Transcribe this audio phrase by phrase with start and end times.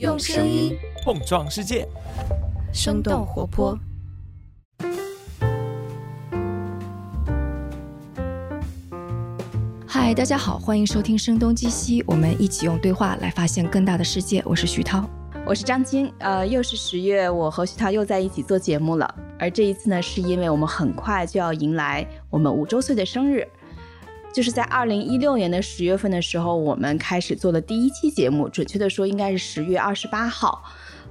[0.00, 1.86] 用声音碰撞世界，
[2.72, 3.78] 生动活泼。
[9.86, 14.42] 嗨，大家好，欢迎收听《声东击西》，我们一起用对话来发现更大的世界。
[14.44, 15.08] 我是徐涛，
[15.46, 16.12] 我是张晶。
[16.18, 19.14] 呃，又是十月，我和徐涛又在一起做节目了。
[19.38, 23.46] 而这一次呢，是因为我们很快就要迎来我们五周岁的生日。
[24.34, 30.60] 就是在二零一六年的十月份的时候，我们开始做了第一期节目，准确的说应该是十月二十八号。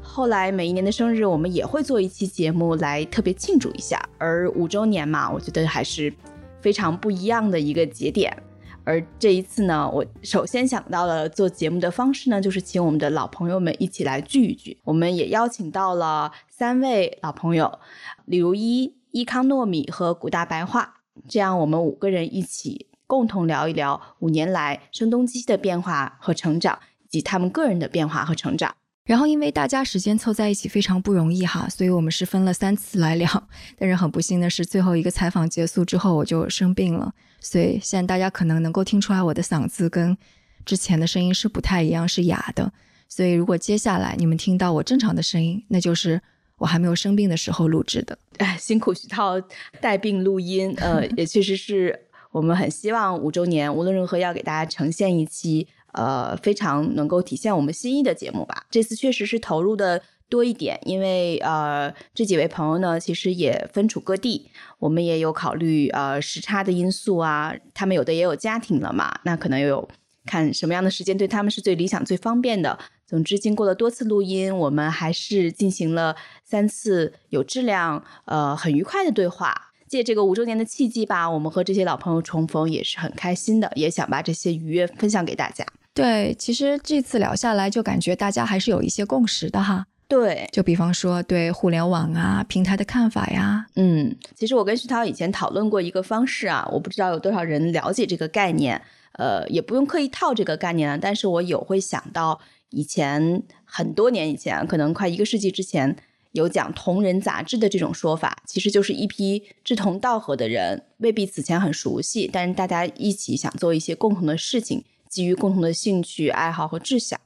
[0.01, 3.97] 后来每一年的生日，我们也会做一期节目来特别庆祝一下。
[4.17, 6.13] 而五周年嘛，我觉得还是
[6.59, 8.35] 非常不一样的一个节点。
[8.83, 14.77] 而这一次呢，我首先想到了做节目的方式呢，就是请我们的老朋友们一起来聚一聚。
[14.83, 17.79] 我们也邀请到了三位老朋友，
[18.25, 20.95] 李如一、伊康糯米和古大白话，
[21.29, 22.87] 这样我们五个人一起。
[23.13, 28.75] 共同聊一聊五年来声东击西的变化和成长，以及他们个人的变化和成长。
[29.05, 33.47] 然后，因为大家时间凑在一起非常不容易哈，所以我们是分了三次来聊。
[33.77, 40.17] 但是很不幸的是，最后一个采访结束之后我就生病了，所以现在大家可能能够听出来我的嗓子跟
[40.65, 42.73] 之前的声音是不太一样，是哑的。
[43.07, 46.19] 所以如果接下来你们听到我正常的声音，那就是
[46.57, 48.17] 我还没有生病的时候录制的。
[48.37, 49.39] 哎，辛苦徐涛
[49.79, 52.02] 带病录音，呃， 也确实是。
[52.33, 58.65] 我们很希望五周年无论如何要给大家呈现一期呃非常能够体现我们心意的节目吧。
[58.71, 64.49] 这次确实是投入的多一点，因为呃这几位朋友呢其实也分处各地，
[64.79, 69.87] 我们也有考虑呃时差的因素啊，他们有的也有家庭了嘛，那可能有
[70.25, 72.79] 看什么样的时间对他们是最理想最方便的。
[73.05, 79.72] 总之，经过了多次录音，我们还是进行了三次有质量呃很愉快的对话。
[79.93, 85.63] 借这个五周年的契机吧，我们和这些老朋友重逢也是很开心的，也想把这些愉悦分享给大家。
[85.93, 89.85] 对，其实这次聊下来，就感觉大家还是有一些共识的哈。
[90.07, 93.67] 对，就比方说对互联网啊平台的看法呀。
[93.75, 98.81] 嗯，其实我跟徐涛以前讨论过一个方式啊，我不知道有多少人了解这个概念，
[99.19, 102.39] 呃，也不用刻意套这个概念啊，但是我有会想到
[102.71, 105.95] 以前很多年以前，可能快一个世纪之前。
[106.33, 117.19] 有讲同人杂志的这种说法，其实就是一批志同道合的人，未必此前很熟悉，但是大家一起想做一些共同的事情，基于共同的兴趣爱好和志向。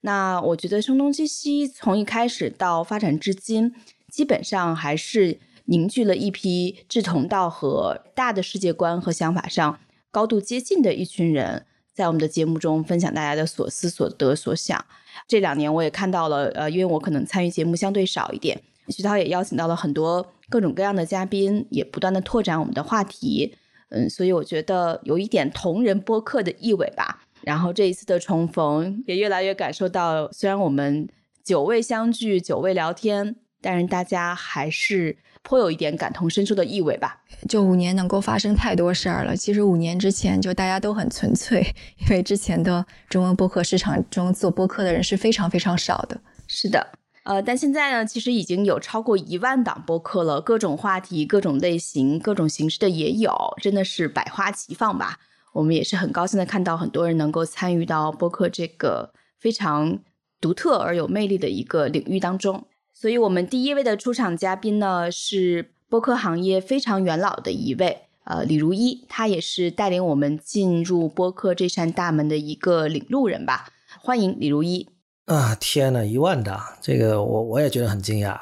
[0.00, 3.74] 那我觉得声东击西从一开始到发展至今，
[4.10, 9.78] 基本上还是凝聚了一批志同道合、大的世界观和想法上
[10.10, 14.84] 高度接近的一群人，在我们的节目中分享大家的所思所得所想。
[15.26, 23.54] 这两年我也看到了，呃，因为我可能参与节目相对少一点，徐涛也邀请到了很多各种各样的嘉宾，也不断的拓展我们的话题，
[23.90, 27.24] 嗯，所以我觉得有一点同人播客的意味吧。
[27.42, 31.08] 然后这一次的重逢，也越来越感受到，虽然我们
[31.42, 35.18] 久未相聚，久未聊天，但是大家还是。
[35.44, 37.22] 颇有一点感同身受的意味吧。
[37.48, 39.36] 就五年能够发生太多事儿了。
[39.36, 41.60] 其实五年之前就大家都很纯粹，
[42.02, 46.20] 因为之前的中文播客市场中做播客的人是非常非常少的。
[46.48, 46.88] 是的，
[47.24, 55.18] 呃，但现在呢，其实已经有超过一万档播客了，各种话题、各种类型、各种形式的也有，真的是百花齐放吧。
[55.52, 59.98] 我们也是很高兴的看到很多人能够参与到播客这个非常
[60.40, 62.66] 独特而有魅力的一个领域当中。
[63.04, 73.68] 所以，我们第一位的出场嘉宾呢，是播客行业非常元老的一位，呃，李如一，他也是带领我们进入播客这扇大门的一个领路人吧。
[74.00, 74.88] 欢迎李如一。
[75.26, 78.40] 啊，天呐，一万档，这个我我也觉得很惊讶，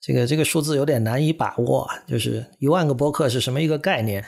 [0.00, 4.24] 这个这个数字有点难以把握，就是一万个播客是什么一个概念？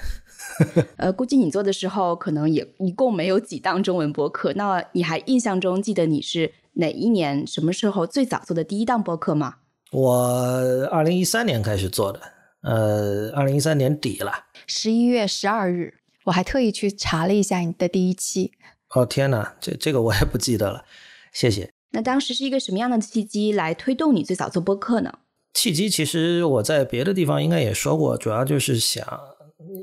[0.97, 4.53] 呃，估计你做的时候，可能也一共没有几档中文播客。
[4.53, 9.57] 那你还印象中记得你是哪一年、什么时候最早做的第一档播客吗？
[9.93, 12.21] 我二零一三年开始做的，
[12.63, 14.33] 呃，二零一三年底了，
[14.67, 15.93] 十一月十二日，
[16.25, 18.53] 我还特意去查了一下你的第一期。
[18.95, 20.83] 哦天哪，这这个我也不记得了，
[21.35, 21.71] 谢谢。
[21.91, 25.13] 那当时是一个什么样的契机来推动你最早做播客呢？
[25.53, 29.07] 契机其实我在别的地方应该也说过，主要就是想，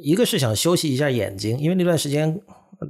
[0.01, 2.41] 一个是想休息一下眼睛，因为那段时间，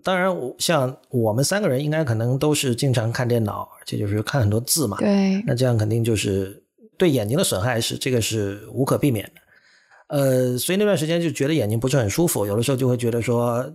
[0.01, 6.63] 当然像我们三个人应该可能都是经常看电脑，而且就是看很多字嘛，对，那这样肯定就是。
[6.99, 9.41] 对眼睛的损害是这个是无可避免的，
[10.09, 13.65] 呃，所以那段时间就觉得眼睛不是很舒服，有的时候就会觉得说，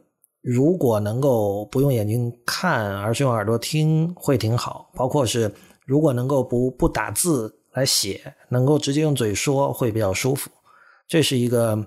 [0.43, 4.91] 如果能够不用眼睛看，而是用耳朵听，会挺好。
[4.95, 5.51] 包括是
[5.87, 10.51] 如果能够不不打字来写，能够直接用嘴说，会比较舒服。
[11.09, 11.87] 这是一个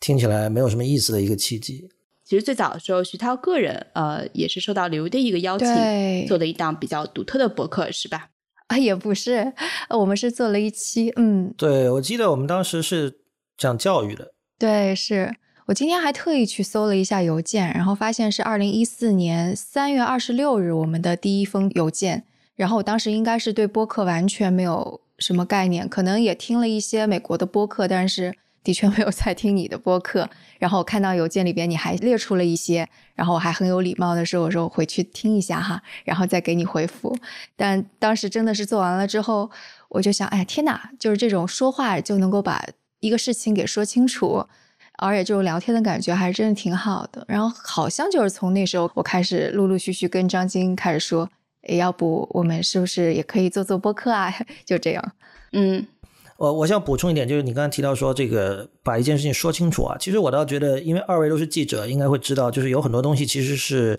[0.00, 1.88] 听起来没有什么意思的一个契机。
[2.24, 8.30] 其实最早的时候，徐涛个人呃也是受到刘的一个邀请，做的一档比较独特的博客，是吧？
[8.68, 9.52] 啊，也不是，
[9.90, 13.20] 我们是做了一期，嗯，对，我记得我们当时是
[13.56, 14.32] 讲教育的。
[14.58, 15.36] 对，是
[15.66, 22.24] 我今天还特意去搜了一下邮件，然后发现是二零一四年三月二十六日我们的第一封邮件。
[22.54, 28.34] 然后我当时应该是对播客完全没有什么概念，可能也听了一些美国的播客，但是
[28.66, 30.28] 的确没有在听你的播客。
[30.58, 37.16] 然后我看到邮件里边你还列出了一些，然后我还很有礼貌的说：“我说我回去听一下哈，然后再给你回复。”
[37.54, 39.48] 但当时真的是做完了之后，
[39.90, 42.60] 我就想，哎天哪，就是这种说话就能够把
[42.98, 44.44] 一个事情给说清楚，
[44.98, 47.24] 而且这种聊天的感觉还是真的挺好的。
[47.28, 51.30] 然后好像就是从那时候我开始陆陆续续跟张晶开始说。
[51.68, 54.32] 要不我们是不是也可以做做播客啊？
[54.64, 55.12] 就这样，
[55.50, 55.84] 嗯，
[56.38, 63.98] 我我想补充一点，就是你刚才提到说这个把一件事情说清楚啊，其实我倒觉得，因为二位都是记者，应该会知道，就是有很多东西其实是，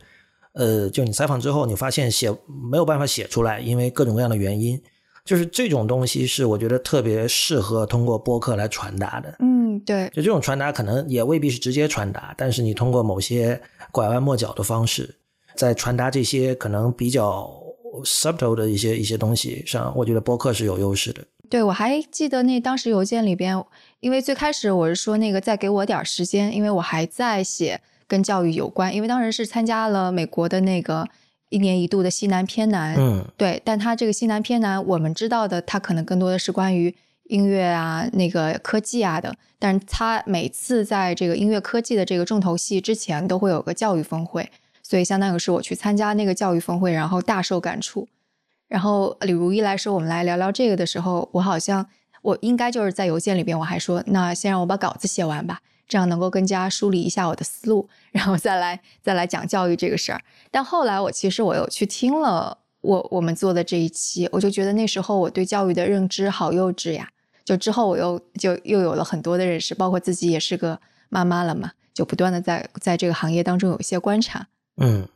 [0.54, 2.30] 呃，就你采访之后，你发现写
[2.69, 4.80] 没有办法写出来，因为各种各样的原因，
[5.25, 9.36] 就是这种东西是我觉得特别适合通过播客来传达的。
[9.40, 13.60] 嗯，对，就这种传达可能也未必是直接传达，但是你通过某些
[13.92, 15.16] 拐弯抹角的方式。
[15.56, 17.51] 在传达这些可能比较
[18.04, 21.24] subtle 的一些一些东西上，我觉得播客是有优势的。
[21.49, 23.61] 对，我还记得那当时邮件里边，
[23.99, 31.07] 因为最开始我是说那个再给我点时间，因为我还在写跟教育有关，因为当时是参加了美国的那个
[31.49, 36.94] 一年一度的西南偏南，嗯，对，但他这个西南偏南，我们知道的，他可能更多的是关于
[37.25, 44.49] 音乐啊、那个科技啊的，但是他每次在这个音乐科技的这个重头戏之前，都会有个教育峰会。
[44.81, 48.07] 所以相当于是我去参加那个教育峰会，然后大受感触。
[48.68, 51.88] 然后李如一来说，我们来聊聊这个的时候，我好像
[52.22, 60.22] 我应该就是在邮件里边，我还说，那先让我把稿子写完吧，这样能够更加梳理一下我的思路，然后再来再来讲教育这个事儿。
[60.52, 67.10] 但后来我其实我又去听了我我们做的这一期，我就觉得那时候我对教育的认知好幼稚呀。
[67.46, 70.78] 就之后我又就又有了很多的认识，包括自己也是个
[71.08, 74.48] 妈妈了嘛，就不断的在在这个行业当中有一些观察。
[74.75, 75.08] 嗯，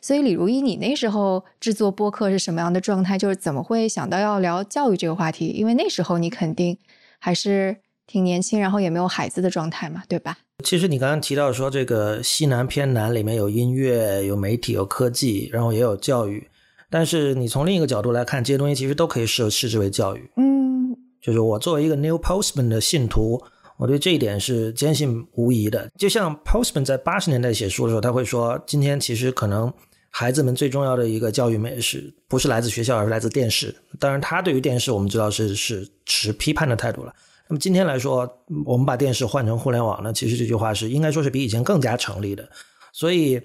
[0.00, 3.16] 所以李如一，你那时候制作播客是什么样的状态？
[3.16, 5.48] 就是怎么会想到要聊教育这个话题？
[5.48, 6.76] 因为那时候你肯定
[7.18, 10.38] 还是挺年轻，然后也没有孩子的状态嘛，对吧？
[10.64, 16.48] 其实你刚刚提到说这个西南偏南里面有音乐、有媒体、有科技，然后也有教育，
[16.88, 20.30] 但是你从另一个角度来看，这些东西其实都可以视视之为教育。
[20.36, 23.42] 嗯，就是我作为一个 New Postman 的信徒。
[23.78, 25.90] 我对这一点是坚信无疑的。
[25.98, 29.72] 就像 Postman 在八十年代写书的时候，他会说，今天其实可能
[30.10, 33.74] 孩子们最重要的一个教育美是不是来自学校，而是来自电视。
[34.00, 37.14] 当然，他对于电视我们知道是是持批判的态度了。
[37.48, 38.26] 那么今天来说，
[38.64, 40.12] 我们把电视换成互联网呢？
[40.12, 42.48] 其实这句话是应该说是比以前更加成立的。
[42.94, 43.38] 所以，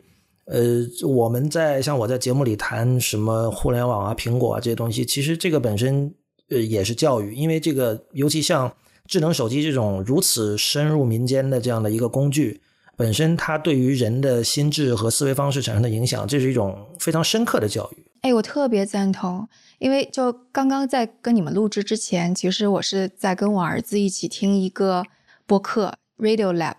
[0.46, 6.14] 呃，我们在像我在节目里谈什么互联网啊、苹果啊这些东西，其实这个本身
[6.50, 8.74] 呃也是教育，因为这个尤其像。
[9.12, 12.62] 智能手机这种如此深入民间的这样的一个工具，
[12.96, 18.06] 本身它对于人的心智和思维方式产生的影响，这是一种非常深刻的教育。
[18.22, 19.46] 哎，我特别赞同，
[19.80, 25.04] 因为就刚刚在跟你们录制之前，其实我是在跟我儿子一起听一个
[25.46, 26.76] 播客 Radio Lab，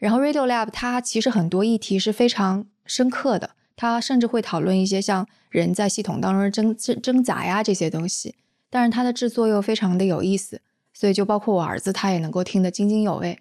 [0.00, 8.34] 然后 Radio Lab 它其实很多议题是非常深刻的，它甚至会讨论一些像人在系统当中挣挣挣扎呀这些东西，
[8.68, 10.60] 但是它的制作又非常的有意思。
[10.98, 13.38] 所以就包括我儿子，他也能够听得津津有味，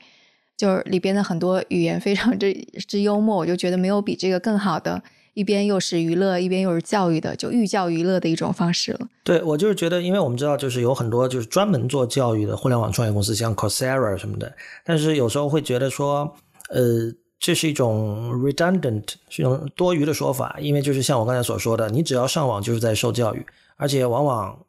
[0.58, 2.54] 就是里边的很多语言非常之
[2.86, 5.02] 之幽默，我就觉得没有比这个更好的，
[5.36, 9.08] 一边又是娱乐，一边又是教育的，就寓教于乐的一种方式了。
[9.24, 16.36] 对我就是觉得，因为我们知道，就是有很多就是专门做教育的互联网创业公司，像 Coursera 什么的，但是有时候会觉得说，
[16.72, 17.10] 呃，
[17.40, 23.46] 这是一种 redundant，是一种多余的说法，因为就是像我刚才所说的，你只要上网就是在受教育，
[23.78, 24.60] 而且往往。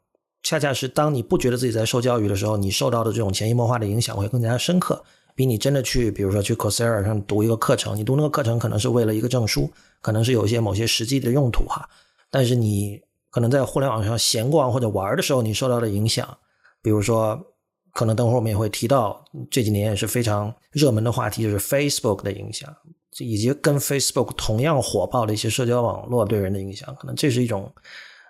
[0.46, 5.02] 恰恰是当你不觉得自己在受教育的时候，你受到的这种潜移默化的影响会更加深刻，
[5.34, 9.68] 比你真的去，比如说去 Coursera 上读一个课程，你读那个课程可能是为了一个证书，
[10.00, 11.88] 可能是有一些某些实际的用途哈。
[12.30, 16.38] 但是你可能在互联网上闲逛或者玩的时候，你受到的影响，
[16.80, 17.44] 比如说，
[17.92, 22.72] 可能等会儿我们也会提到这几年也是非常热门的话题，就是 Facebook 的影响，
[23.18, 27.68] 以及跟 Facebook 同样火爆的一些社交网络对人的影响，可能这是一种。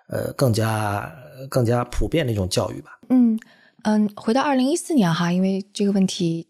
[0.09, 1.13] 呃，更加
[1.49, 2.99] 更加普遍的一种教育吧。
[3.09, 3.39] 嗯
[3.83, 6.47] 嗯，回到二零一四年哈，因为这个问题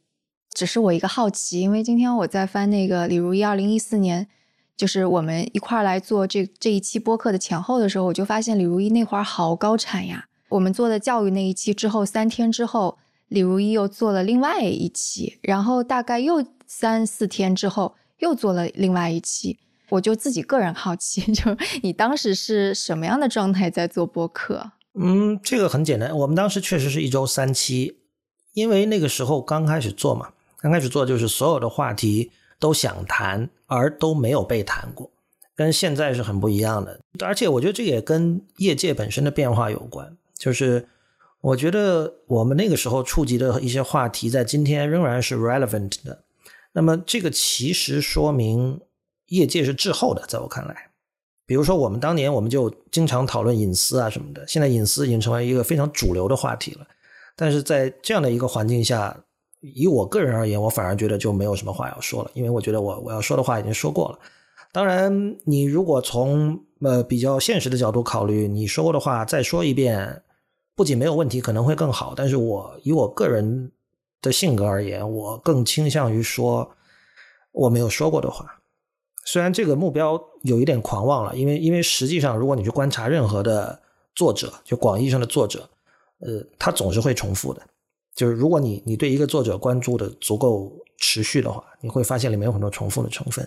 [0.54, 4.28] 只是我一个好奇，因为今天我在翻那个李如一二零一四年，
[4.76, 10.26] 就是我们一块来做这这一期播客的前后的时候，我就发现李如一那会儿好高产呀。
[10.50, 19.60] 我们做的教育那一期之后，三天之后，李如一又做了另外一期，然后大概又三四天之后，又做了另外一期。
[19.90, 21.44] 我就自己个人好奇， 就
[21.82, 24.72] 你当时是什么样的状态在做播客？
[25.00, 28.00] 嗯，这个很简单，我们当时确实是一周三期，
[28.54, 35.12] 因为那个时候刚开始做嘛，刚开始做就是所有的话题都想谈，而都没有被谈过，
[35.56, 37.00] 跟现在是很不一样的。
[37.24, 40.88] 而且我觉得这也跟业界本身的变化有关，就是
[41.42, 46.24] 我觉得我们那个时候触及的一些话题，在今天仍然是 relevant 的。
[46.74, 48.82] 那么这个其实说明
[49.28, 50.90] 业界是滞后的，在我看来。
[51.48, 56.86] 比如说，我们当年我们就经常讨论隐私啊什么的，现在隐私已经成为一个非常主流的话题了。
[57.38, 59.18] 但是在这样的一个环境下，
[59.62, 64.20] 以我个人而言，我反而觉得就没有什么话要说了，因为我觉得我我要说的话已经说过了。
[64.74, 70.22] 当然，你如果从呃比较现实的角度考虑，你说过的话再说一遍，
[70.76, 72.14] 不仅没有问题，可能会更好。
[72.14, 73.72] 但是我以我个人
[74.22, 76.70] 的性格而言，我更倾向于说
[77.54, 78.57] 我没有说过的话。
[79.28, 83.78] 虽然这个目标有一点狂妄了，因为因为实际上，如果你去观察任何的
[84.16, 85.70] 作者，就广义上的作者，
[86.20, 87.62] 呃，他总是会重复的。
[88.16, 93.46] 就是如果你你对一个作者关注的足够持续的话，你会发现里面有很多重复的成分。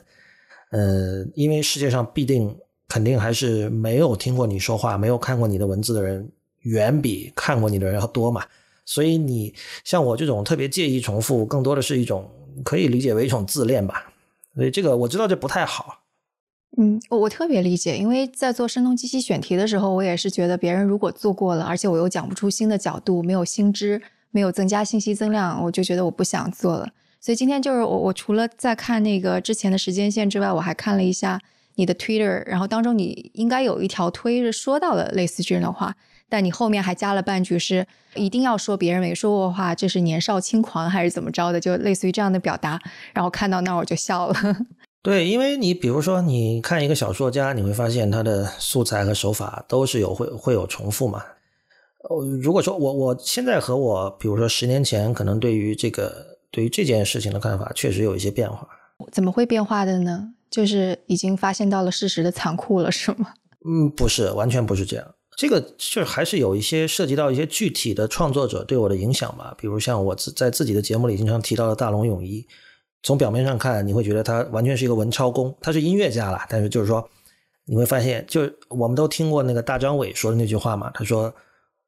[0.70, 2.54] 呃，因为世界上必定
[2.86, 8.44] 肯定还是没有听过你说话、没有看过你的文字的人，远比看过你的人要多嘛。
[8.84, 12.30] 所以你像我这种特别介意重复，更多的是一种
[12.62, 14.09] 可以理解为一种自恋吧。
[14.60, 16.02] 所以这个我知道这不太好，
[16.76, 26.90] 嗯，我我特别理解，因为在做声东击西选题的时候，我也是觉得别人如果做过了，而且我又讲不出新的角度，没有新知，没有增加信息增量，我就觉得我不想做了。
[27.22, 31.40] 所以今天就是我我除了在看那个之前的时间线之外，我还看了一下
[31.76, 35.96] 你的 Twitter，然后当中你应该有一条推是说到了类似这样的话。
[36.30, 41.60] 但你后面还加了半句，是一定要说别人没说过的话，这是年少轻狂还是怎么着的？
[41.60, 42.80] 就类似于这样的表达。
[43.12, 44.34] 然后看到那我就笑了。
[45.02, 51.22] 对，因为你比如说，你看一个小说家，你会发现他的素材和手法都是有会会有重复嘛。
[52.08, 58.68] 哦，如果说我我现在和我比如说十年前，可能对于这个对于这件事情的看法，确实有一些变化。
[59.10, 60.28] 怎么会变化的呢？
[60.50, 63.32] 就是已经发现到了事实的残酷了，是吗？
[63.66, 65.06] 嗯，不是，完全不是这样。
[65.40, 72.46] 这个就是还是有一些涉及到一些具体的创作者对我的影响吧，比如像我自在自己的节目里经常提到的大龙泳衣，
[73.02, 77.08] 从表面上看你会觉得他完全是一个文超工，他是音乐家了，但是就是说
[77.64, 81.34] 你会发现，就我们都听过那个大张伟说的那句话嘛，他说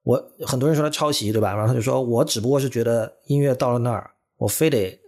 [0.03, 1.53] 我很多人说他抄袭对吧？
[1.53, 4.99] 然后他就说我只不过是觉得音乐到了那儿，我非得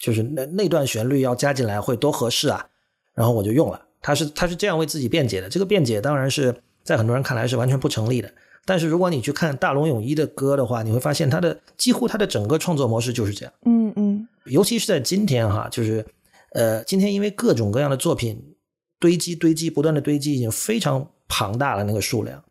[0.00, 2.66] 就是那那段旋律要加进来会多合适啊，
[3.14, 6.52] 然后我就用了，他是他是这样为自己辩解的，这个辩解当然是。
[6.84, 8.32] 在很多人看来是完全不成立的，
[8.64, 13.52] 但是如果你去看大龙泳衣的歌的话，你会发现他的几乎他的整个创作模式就是这样。
[13.64, 16.04] 嗯嗯，尤其是在今天哈，就是
[16.52, 18.54] 呃，今天因为各种各样的作品
[18.98, 22.42] 堆积堆积，不断的堆积，已经非常庞大了那个数量，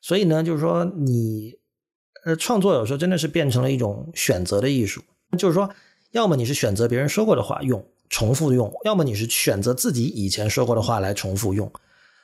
[0.00, 1.54] 所以呢，就是说你
[2.24, 5.02] 呃创作有时候真的是变成了一种选择的艺术，
[5.38, 5.68] 就是说，
[6.12, 11.70] 要么你是选择别人说过的话用重复用，要么你是选择自己以前说过的话来重复用。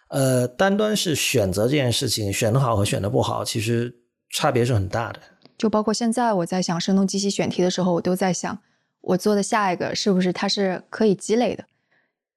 [0.08, 3.94] 呃，单端是选择这件事情，选的好和选的不好，其实
[4.30, 5.20] 差别是很大的。
[5.56, 8.58] 就包括现在我在想声东击西选题的时候，我都在想，
[9.00, 11.64] 我做的下一个是不是它是可以积累的？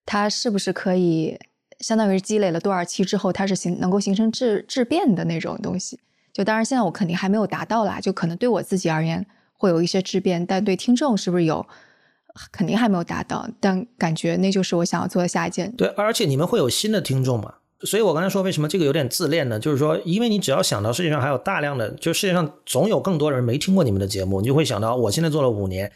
[0.06, 1.38] 它是不是可以
[1.80, 6.00] 相当于积累了多少期之后，它是形能够形成质质变的那种东西？
[6.32, 11.68] 就当然现在我肯定还没有达到啦，就可能对我自己而言会有一些质变，但对听众是不是有？
[12.52, 15.72] 肯定还没有达到，但感觉那就是我想要做的下一件。
[15.76, 17.54] 对，而且你们会有新的听众嘛？
[17.82, 19.60] 所以我刚才说为什么这个有点自恋呢？
[19.60, 25.92] 就是说，因为你只要想到世界上还有大量的，就世界上总有更多人没听过你们的节目，你就会想到，我现在做了五年，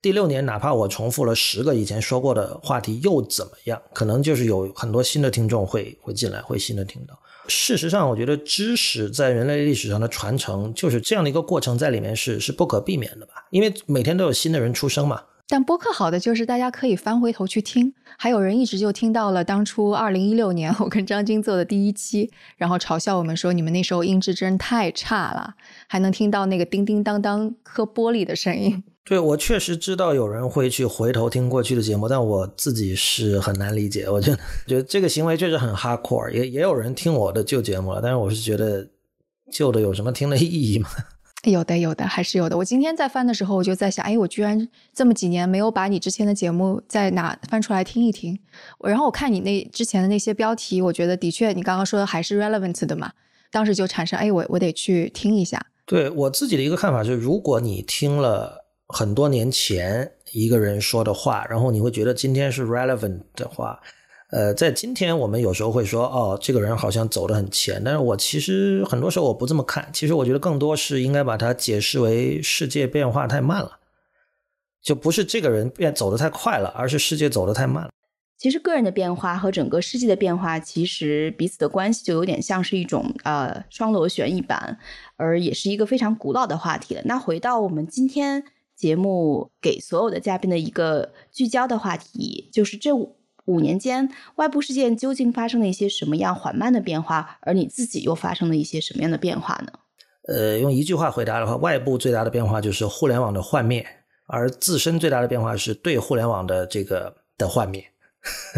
[0.00, 3.82] 第六年哪怕我重复了十个以前说过的话题又怎么样？
[3.92, 7.18] 可能就是有很多新的听众会会进来，会新的听到。
[7.48, 13.44] 事实上，我觉得知识在人类历史上的传承就是这样的一个过程，在里面是是不可避免的吧？
[13.50, 15.20] 因为每天都有新的人出生嘛。
[15.46, 25.54] 但播客好的就是大家可以翻回头去听，还有人一直就听到了当初二零一六年我跟张晶做的第一期，然后嘲笑我们说你们那时候音质真太差了，
[25.86, 28.82] 还能听到那个叮叮当当磕玻璃的声音。
[29.04, 34.08] 对我确实知道有人会去回头听过去的节目，但我自己是很难理解。
[34.08, 38.88] 我觉得觉得这个行为确实很 hardcore，也也有人听我的旧节目了，但是我是觉得
[39.52, 40.88] 旧的有什么听的意义吗？
[41.50, 42.56] 有的，有的，还是有的。
[42.56, 48.38] 我今天在翻的时候，我就在想，哎，我居然这么几年没有把你之前的节目再拿翻出来听一听。
[48.80, 53.12] 然后我看你那之前的那些标题，我觉得的确，你刚刚说的还是 relevant 的嘛。
[53.50, 55.64] 当时就产生，哎，我我得去听一下。
[55.86, 63.78] 对我自己的一个看法是，如果你听了很多年前一个人说的话，然后你会觉得今天是 relevant 的话，
[64.30, 69.88] 呃，在今天我们有时候会说，哦，这个人好像走得很前，但是我其实很多时候我不这么看。
[69.92, 73.78] 其实我觉得更多是应该把它解释为世界变化太慢了，
[74.82, 77.90] 就不是这个人变走得太快了，而是世界走得太慢了。
[78.36, 84.76] 其实个人的变化和整个世界的变化，其实彼此的关系就有点像是一种呃双螺旋一般，
[85.16, 87.02] 而也是一个非常古老的话题了。
[87.04, 88.42] 那回到我们今天
[88.74, 99.72] 节目给所有的嘉宾的一个聚焦的话题，就是这五五年间外部事件究竟发生了一些什么样缓慢的变化，而你自己又发生了一些什么样的变化呢？
[100.26, 103.86] 呃，用一句话回答的话，外部最大的变化就是互联网的幻灭，
[104.26, 107.84] 而自身最大的变化是对互联网的这个的幻灭。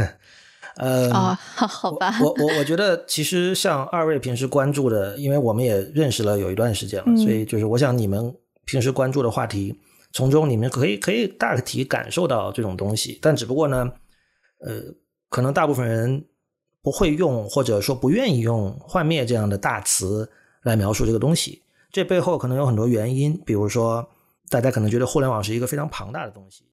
[0.76, 8.32] 呃，啊，好吧，我我我觉得其实像二位平时关注的，因为我们也认识了有一段时间了，所以就是我想你们
[8.66, 9.74] 平时关注的话题，
[10.12, 13.90] 从中你们可以可以大体感受到这种东西，但只不过呢，
[14.58, 14.94] 呃，
[15.28, 16.24] 可能大部分人
[16.82, 20.30] 不会用或者说不愿意用“幻灭”这样的大词
[20.62, 24.08] 来描述这个东西，这背后可能有很多原因，比如说
[24.48, 26.64] 大家可能觉得互联网是一个非常庞大的东西。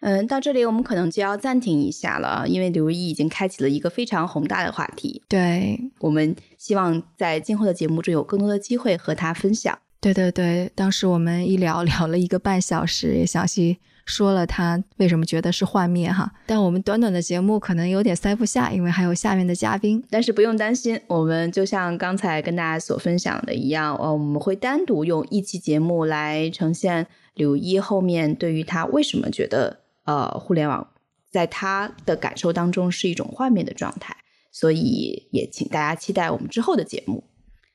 [0.00, 5.22] 嗯，到这里我们可能就要暂停一下了，因为刘毅已经开启了一个非常宏大的话题。
[5.28, 9.78] 对我们希望在今后的节目中有更多的机会和他分享。
[10.00, 16.32] 对对对，当时我们一聊聊了一个半小时，也详细说了他为什么觉得是幻灭哈。
[16.46, 20.02] 但我们短短的节目可能有点塞不下，因为还有下面的嘉宾。
[20.10, 29.80] 但是不用担心，我们就像刚才跟大家所分享的一样，呃，我们会单独用一期节目来呈现柳一后面对于他为什么觉得。
[30.06, 30.86] 呃，互联网
[31.30, 34.14] 在他的感受当中是一种幻灭的状态，
[34.52, 37.24] 所以也请大家期待我们之后的节目。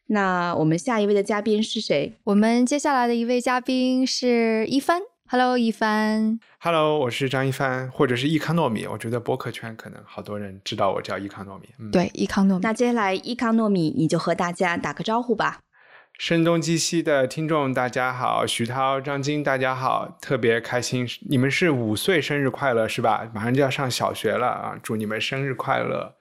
[0.06, 2.14] 那我们下一位的嘉宾是谁？
[2.26, 5.02] 我们接下来的一位嘉宾是一帆。
[5.32, 6.40] Hello，一帆。
[6.60, 8.88] Hello，我是张一帆，或者是易康糯米。
[8.88, 11.70] 我觉得播客圈可能好多人知道我叫易康糯米。
[11.78, 12.60] 嗯对，易康糯米。
[12.64, 15.60] 那接下来易康糯米，你就和大家打个招呼吧。
[16.18, 23.30] 声东击西的听众，大家好，徐涛、张晶，大家好，特别开心，你们是五岁生日快乐是吧？
[23.32, 26.16] 马上就要上小学了啊，祝你们生日快乐。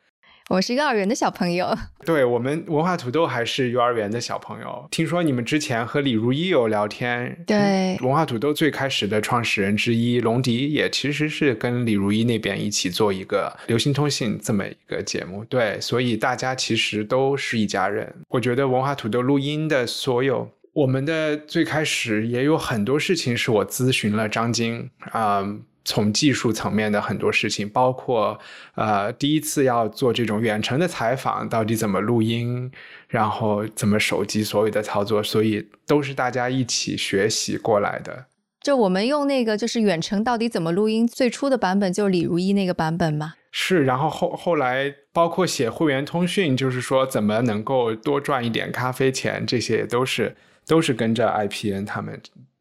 [0.48, 4.88] 我是幼儿园的小朋友， 对我们文化土豆还是幼儿园的小朋友。
[4.90, 18.10] 听说你们之前和李如一有聊天，对，文化土豆最开始的创始人之一龙迪也其实是跟李如一那边一起做一个流行通信这么一个节目，对，所以大家其实都是一家人。
[18.28, 25.44] 我觉得文化土豆录音的所有，我们的最开始也有很多事情是我咨询了张晶啊。
[25.88, 28.38] 从技术层面的很多事情，包括
[28.74, 32.70] 呃第一次要做这种远程的采访，到底怎么录音，
[33.08, 38.26] 然后怎么手机所有的操作，所以都是大家一起学习过来的。
[38.60, 43.32] 就我们用那个就是远程到底怎么录音，最初的版本就是李如一那个版本嘛？
[43.50, 52.20] 是，然后后后来包括写会员通讯，就是说怎么能够多赚一点咖啡钱，这些也都是都是跟着 IPN 他们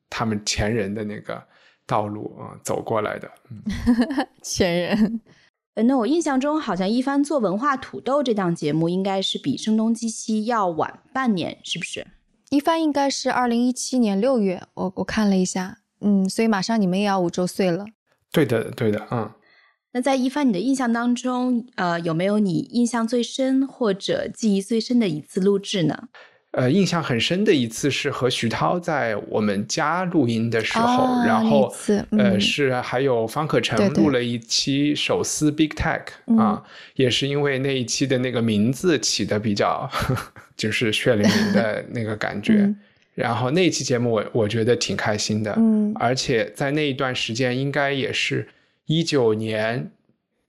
[0.10, 1.44] 他们前人的那个。
[1.88, 3.32] 道路啊，走过来的，
[4.43, 5.21] 前人。
[5.86, 12.06] 那我印象中好像一帆做文化土豆这档节目，应该是比声东击西要晚半年，是不是？
[12.50, 17.86] 一帆应该是二零一七年六月，我我看了一下，嗯，所以马上你们也要五周岁了。
[18.32, 19.32] 对的，对的，嗯。
[19.93, 26.10] 那在一帆你的印象当中，呃，有没有你印象最深或者记忆最深的一次录制呢？
[26.52, 31.72] 呃，印象很深的一次是和徐涛在我们家录音的时候，然后
[32.12, 36.04] 呃是还有方可成录了一期手撕 Big Tech
[36.38, 36.64] 啊，
[36.96, 39.88] 也是因为那一期的那个名字起的比较
[40.58, 42.74] 就是血淋淋的 那个感觉，
[43.14, 48.48] 然后那一期节目我我觉得挺开心的，嗯，而且在那一段时间应该也是
[48.86, 49.92] 一九年，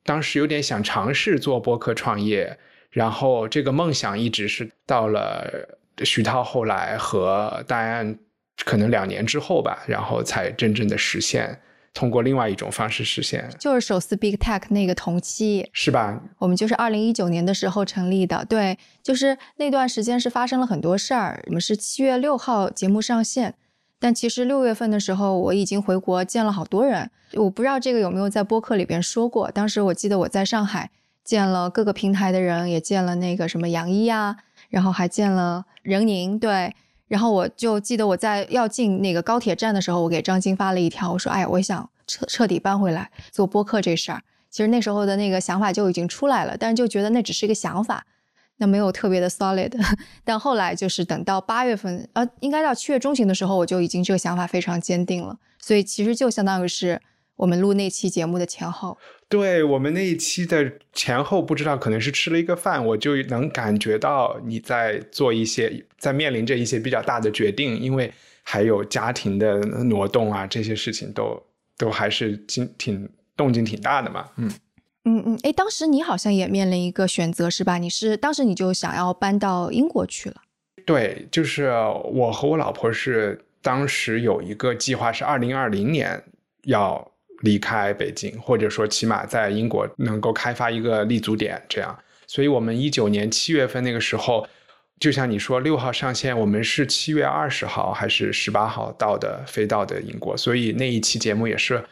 [0.05, 2.57] 当时有点想尝试做播客创业，
[2.91, 5.75] 然后这个梦想一直是到了。
[6.05, 8.19] 徐涛后来和戴安
[8.65, 11.61] 可能两年之后吧，然后才真正的实现，
[11.95, 16.21] 通过另外一种方式实现，就是首次 Big Tech 那个同期，是吧？
[16.39, 21.43] 我们就是二零一九年的时候成立的，对，就是那段时间是发生了很多事儿。
[21.47, 23.55] 我们是七月六号节目上线，
[23.99, 29.51] 但其实六月份的时候我已经回国见了好多人，我不知道这个有没有在播客里边说过。
[29.51, 30.91] 当时我记得我在上海
[31.25, 34.37] 见了各个平台的人，也见了那个什么杨一啊。
[34.69, 36.75] 然后还见了任宁，对，
[37.07, 48.07] 然后我就记得我在要进那个高铁站的时候，我给张晶发了一条，我说：“哎，我想彻彻底搬回来做播客这事儿。”其实那时候的那个想法就已经出来了，但是就觉得那只是一个想法，
[48.57, 49.73] 那没有特别的 solid。
[50.25, 55.37] 但后来就是等到八月份，呃，应该到七月中旬的时候，我就已经这个想法非常坚定了。
[55.61, 57.01] 所以其实就相当于是
[57.37, 58.97] 我们录那期节目的前后。
[59.29, 68.11] 对我们那一期的前后不知道，可能是吃了一个饭，我就能感觉到你在做一些，在面临着一些比较大的决定，因为
[68.43, 71.43] 还有家庭的挪动啊，这些事情都
[71.77, 74.25] 都还是挺挺动静挺大的嘛。
[74.37, 74.51] 嗯
[75.05, 77.77] 嗯嗯，哎，当时你好像也面临一个选择是吧？
[77.77, 80.37] 你是当时你就想要搬到英国去了？
[80.87, 81.71] 对，就是
[82.05, 86.25] 我和我老婆是当时有一个计划，是二零二零年
[86.65, 87.08] 要。
[87.41, 91.97] 离开北京，或者说起码在英国能够开发一个立足点，这样。
[92.27, 94.47] 所以，我们一九年七月份那个时候，
[95.01, 100.37] 就像你说六号上线，我们是七月二十号还是十八号到的，飞到的英国。
[100.37, 101.83] 所以那一期节目也是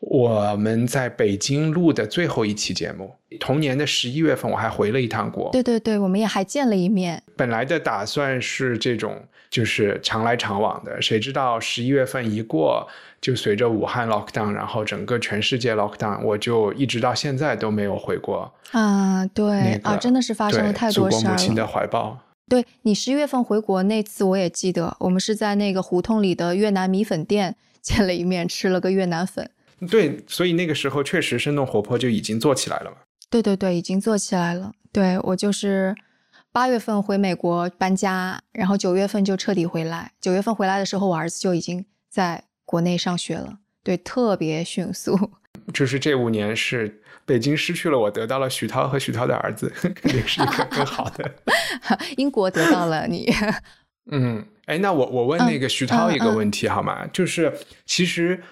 [0.00, 3.14] 我们在北京录的最后一期节目。
[3.40, 5.50] 同年的十一月份，我还回了一趟国。
[5.50, 7.22] 对对对，我们也还见了一面。
[7.36, 9.16] 本来的打算是这种，
[9.50, 11.00] 就是常来常往的。
[11.02, 12.86] 谁知道十一月份一过。
[13.20, 19.24] 就随着武汉 lockdown，然后整个全世界 lockdown，我就一直到现在都没有回过啊。
[19.28, 21.22] 对啊，真的是发生了太多事儿了。
[21.22, 22.18] 祖国母亲的怀抱。
[22.50, 29.48] 对你十一月份回国那次，我也记得，我们是在那个胡同里的越南米粉店见了一面，吃了个越南粉。
[29.90, 32.96] 对，所以那个时候确实生动活泼就已经做起来了嘛。
[33.30, 34.72] 对对对，已经做起来了。
[34.92, 35.94] 对我就是
[36.52, 40.12] 八月份回美国搬家，然后九月份就彻底回来。
[40.20, 42.44] 九月份回来的时候，我儿子就已经在。
[42.66, 45.32] 国内上学了，对，特别迅速。
[45.74, 51.30] 就是这五年是北京失去了我，得到了徐涛和徐涛的儿子， 肯定是一个更好的。
[52.16, 53.30] 英国得到了你。
[54.10, 57.06] 嗯，哎，那我我问那个徐涛一个问题好吗？
[57.12, 57.52] 就是
[57.84, 58.42] 其实，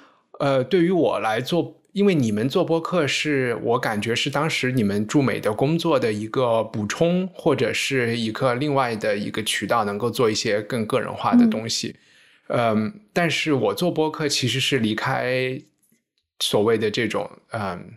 [0.42, 11.94] 呃，对于我来做，因为你们做播客是我感觉是当时你们驻美的工作的一个补充，或者是一个另外的一个渠道，能够做一些更个人化的东西。
[12.48, 15.56] 嗯，但是我做播客其实是离开
[16.40, 17.92] 所谓的这种嗯，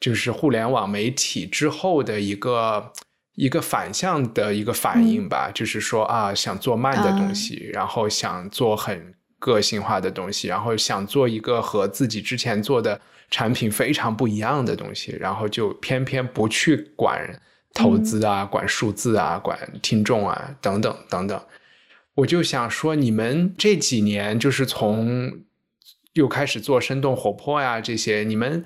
[0.00, 2.92] 就是互联网媒体之后的一个
[3.36, 12.98] 一个反向的一个反应吧，就是说啊，想做慢的东西，然后想做很个性化的东西，然后想做一个和自己之前做的
[13.30, 17.38] 产品非常不一样的东西，然后就偏偏不去管
[17.74, 21.38] 投资啊，管数字啊，管听众啊，等等等等。
[22.14, 25.30] 我就想说，你们这几年就是从
[26.14, 28.64] 又开始做生动活泼呀这些，你们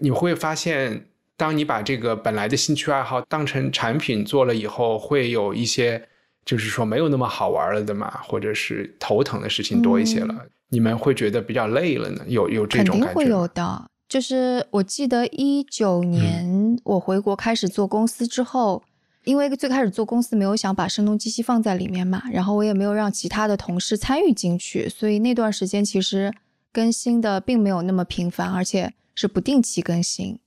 [0.00, 6.08] 你会发现，当你把这个本来的兴趣爱好当成产品做了以后，会有一些
[6.44, 10.34] 就是说没有那么好玩了的嘛，或者是头疼的事情多一些了，
[10.68, 12.24] 你们会觉得比较累了呢？
[12.28, 13.06] 有有这种感觉？
[13.06, 13.90] 肯定会有的。
[14.08, 18.82] 就是我记得一九年我回国开始做公司之后。
[19.24, 26.30] 因为最开始做公司没有想把声东击西放在里面嘛，然后我也没有让其他的同事参与进去，所以那段时间其实
[26.70, 30.38] 更新的并没有那么频繁，而且是不定期更新，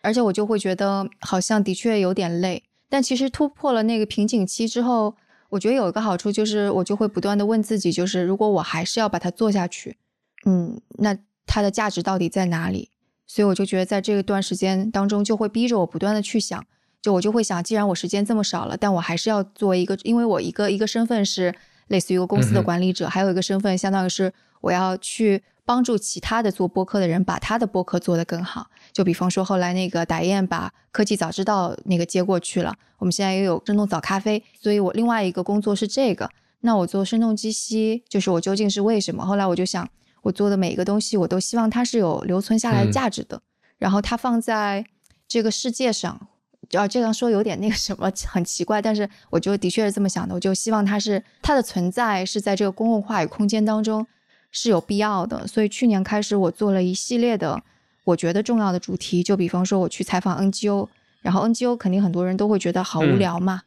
[0.00, 2.62] 而且我就会觉得好像的确有点累。
[2.88, 5.14] 但其实突破了那个瓶颈期之后，
[5.52, 9.98] 我觉得有一个好处就是我就会不断的问自己，就是如果我还是要把它做下去，
[10.46, 12.88] 嗯，那它的价值到底在哪里？
[13.26, 16.64] 所以我就觉得在这一段时间当中，就会逼着我不断的去想。
[17.02, 21.54] 就我就会想，既然我时间这么少了，但我还是要作为一个，因为我一个一个身份是
[21.88, 28.68] 类似于一个公司的管理者，还有一个身份相当于是我要去帮助其他的做播客的人把他的播客做得更好。
[28.92, 36.28] 就比方说后来那个打雁把科技早知道那个接过去了，我们现在又有生动早咖啡，所以我另外一个工作是这个。
[36.60, 39.26] 那我做声东击西，就是我究竟是为什么？
[39.26, 39.88] 后来我就想，
[40.22, 43.40] 我做的每一个东西，我都希望它是有留存下来价值的，
[43.78, 44.84] 然后它放在
[45.26, 46.28] 这个世界上。
[46.74, 50.34] 啊，这样说有点那个什么，很奇怪，但是我就的确是这么想的。
[50.34, 54.06] 我就希望它是它的存在是在这个公共话语空间当中
[54.52, 55.46] 是有必要的。
[55.46, 57.60] 所以去年开始，我做了一系列的
[58.04, 60.88] 我觉得重要的主题，就比方说我去采访 NGO，
[61.20, 63.62] 然后 NGO 肯定很多人都会觉得好无聊嘛，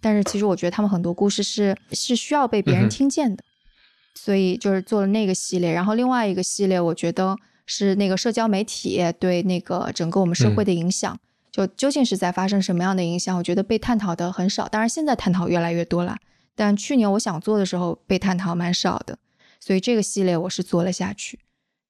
[0.00, 3.42] 但是其实我觉得他们很多故事是是需要被别人听见的，
[4.14, 5.72] 所以就是做了那个系列。
[5.72, 11.18] 然后另外一个系列，我觉得是那个社交媒体对那个整个我们社会的影响。
[11.52, 13.36] 就究竟是在发生什么样的影响？
[13.36, 16.16] 我觉得被探讨的很少，当然现在探讨越来越多了。
[16.54, 19.18] 但去年我想做的时候被探讨蛮少的，
[19.58, 21.40] 所以这个系列我是做了下去。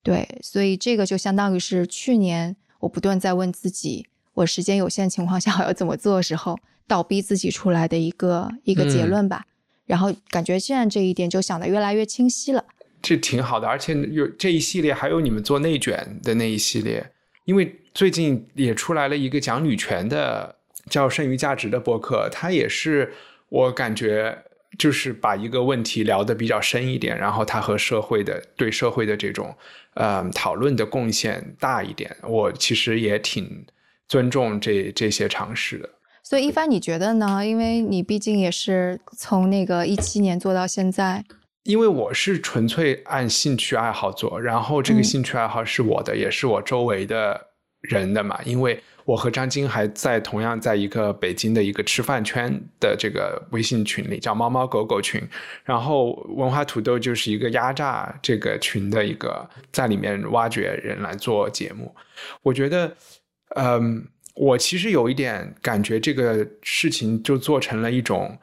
[0.03, 9.45] 对，所以这个就相当于是去年我不断在问自己，我时间有限情况下我要怎么做的时候，倒逼自己出来的一个一个结论吧。
[9.87, 12.65] 然后感觉现在这一点就想的越来越清晰了。
[13.03, 17.11] 这挺好的，而且有这一系列，还有你们做内卷的那一系列。
[17.45, 20.55] 因为最近也出来了一个讲女权的
[20.89, 23.13] 叫“剩余价值”的博客，它也是
[23.49, 24.45] 我感觉
[24.79, 29.57] 就是把一个问题聊得比较深一点，然后它和社会的对社会的这种
[29.94, 32.16] 呃讨论的贡献大一点。
[32.22, 33.66] 我其实也挺
[34.09, 35.88] 尊重这这些尝试的。
[36.22, 37.44] 所以一帆，你觉得呢？
[37.44, 41.24] 因为你毕竟也是从那个一七年做到现在。
[41.64, 47.48] 因为我是纯粹按兴趣爱好做，然后这个兴趣爱好是我的，也是我周围的
[47.81, 48.40] 人的嘛。
[48.45, 55.21] 因为我和张晶还在同样在一个北京的一个吃饭圈的这个微信群里，叫猫猫狗狗群。
[55.64, 61.95] 然后文化土豆就是一个压榨这个群的一个，在里面挖掘人来做节目。
[62.43, 62.97] 我觉得，
[63.57, 68.38] 嗯，我其实有一点感觉，这个事情就做成了一种。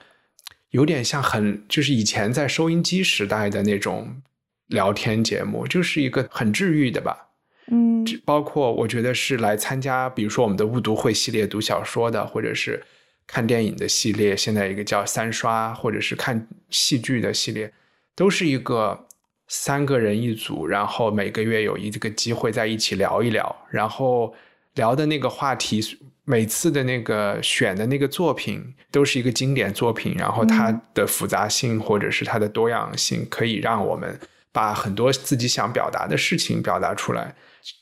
[0.71, 4.21] 有点像很就是以前在收音机时代的那种
[4.67, 7.26] 聊天节目，就是一个很治愈的吧。
[7.69, 12.83] 嗯，包括我觉得是来参加，比如说我们的误读会系列读小说的，或者是
[13.25, 17.71] 看电影的系列，现在一个叫三刷，或者是看戏剧的系列，
[18.15, 19.07] 都是一个
[19.47, 24.33] 三个人一组，然后每个月有一个机会在一起聊一聊，然后
[24.75, 25.81] 聊的那个话题。
[26.29, 34.19] 每次的那个选的那个作品都是一个经典作品，然后它的复杂性或者是它的多样性，可以让我们
[34.51, 37.33] 把很多自己想表达的事情表达出来，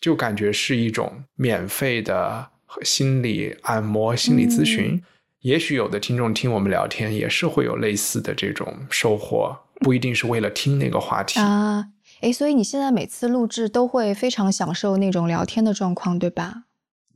[0.02, 2.48] 就感觉是一种免费的
[2.84, 5.02] 心理按摩、心理咨询。
[5.41, 11.89] 也许有的听众听我们聊天也是会有类似的这种收获，不一定是为了听那个话题啊。
[12.21, 16.63] 诶，所以你现在每次录制都会非常享受那种聊天的状况，对吧？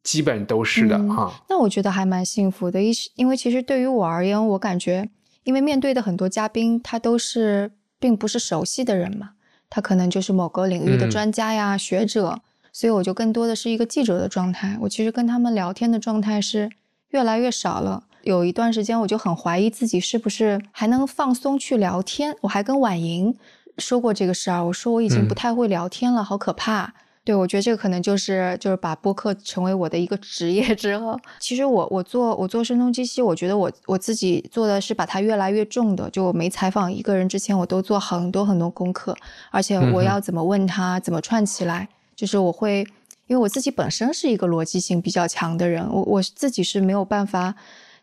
[0.04, 2.80] 基本都是的啊，那我觉得还蛮幸福的。
[3.16, 5.10] 因为其实对于我而言，我感觉，
[5.44, 9.32] 因为面对的很多嘉宾，他都是并不是熟悉的人嘛，
[9.70, 14.78] 他可能就是某个领域的专家呀、学者，所以我就更多的是一个记者的状态。
[14.82, 16.70] 我其实跟他们聊天的状态是
[17.10, 18.04] 越来越少了。
[18.24, 22.36] 有一段时间，我就很怀疑自己是不是还能放松去聊天。
[22.42, 23.36] 我还跟婉莹
[23.78, 26.94] 说过这个事儿，我说我已经不太会聊天了，好可怕。
[27.24, 36.10] 对，我觉得这个可能就是就是把播客成为我的一个职业之后，其实我我做我做声东击西，我觉得我我自己做的是把它越来越重的。
[36.10, 39.16] 就我没采访一个人之前，我都做很多很多功课，
[39.52, 41.88] 而且我要怎么问他，怎么串起来，
[42.20, 42.86] 就是我会，
[43.28, 47.56] 因为我自己本身是一个逻辑性比较强的人，我我自己是没有办法，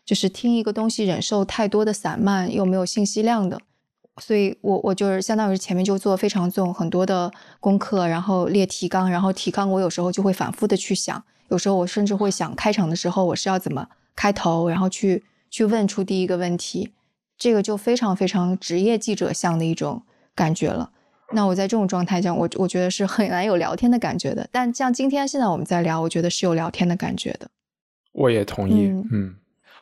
[0.03, 3.61] 就是听一个东西忍受太多的散漫又没有信息量的。
[4.19, 16.89] 所以，我我就是相当于前面就做非常重很多的功课，然后列提纲，然后提纲我有时候就会反复的去想，有时候我甚至会想开场的时候我是要怎么开头，然后去去问出第一个问题，
[17.37, 20.01] 这个就非常非常职业记者像的一种
[20.33, 20.89] 感觉了。
[21.33, 24.47] 那我在这种状态下，我我觉得是很难有聊天的感觉的。
[24.51, 27.49] 但像今天现在我们在聊，我觉得是有聊天的感觉的。
[28.13, 28.87] 我也同意。
[29.11, 29.35] 嗯，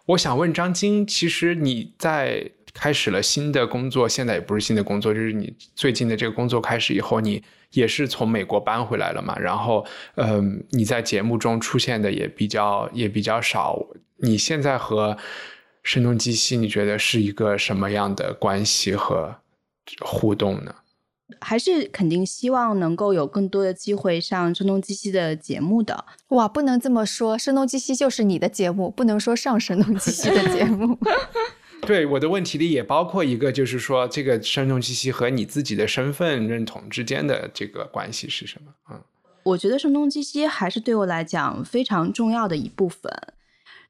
[0.07, 2.51] 我想问张晶，其实你在。
[2.77, 9.33] 开始了新的工作，现在也不是新的工作，就是你最近的这个工作开始以后，你也是从美国搬回来了嘛？
[9.39, 13.81] 然后，嗯，你在节目中出现的也比较也比较少。
[14.17, 15.17] 你现在和
[15.83, 19.33] 声东击西，你觉得是一个什么样的关系和
[20.01, 20.75] 互动呢？
[21.41, 26.05] 还是肯定希望能够有更多的机会上声东击西的节目的。
[26.29, 30.97] 哇，不能这么说，声东击西就是你的节目，不能说上声东击西的节目。
[31.81, 38.73] 对我的问题里也包括一个，就是说这个声东击西和你自己的身份认同之间的这个关系是什么？
[38.91, 38.99] 嗯，
[39.43, 43.11] 我觉得声东击西还是对我来讲非常重要的一部分。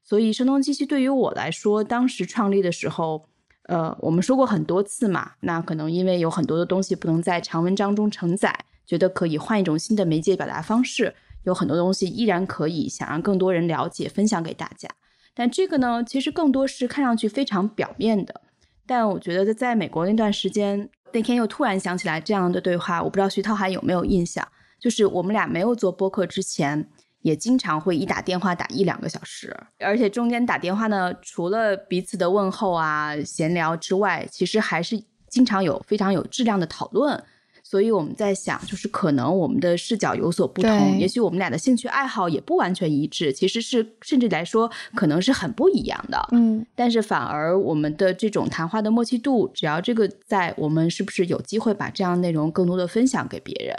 [0.04, 3.28] 所以声东击西对于我来说，当时创立的时候，
[3.68, 14.88] 呃，我们说过很多次嘛，那可能因为有很多的东西不能在长文章中承载，觉得可以换一种新的媒介表达方式，有很多东西依然可以想让更多人了解，分享给大家。
[15.34, 18.42] 但这个呢，其实更多是看上去非常表面的。
[18.86, 24.48] 但我觉得在美国那段时间，那天又突然想起来这样的对话，我不知道徐涛还有没有印象？
[24.80, 26.88] 就是我们俩没有做播客之前，
[27.26, 37.20] 也经常会一打电话打一两个小时，而且中间打电话呢，除了彼此的问候啊、闲聊之外，其实还是经常有非常有质量的讨论。
[37.64, 46.30] 所以我们在想，就是可能我们的视角有所不同，也许我们俩的兴趣爱好也不完全一致，其实是甚至来说可能是很不一样的。
[46.32, 53.76] 嗯，但是反而我们的这种谈话的默契度，只要这个在，我们是不是有机会把这样内容更多的分享给别人？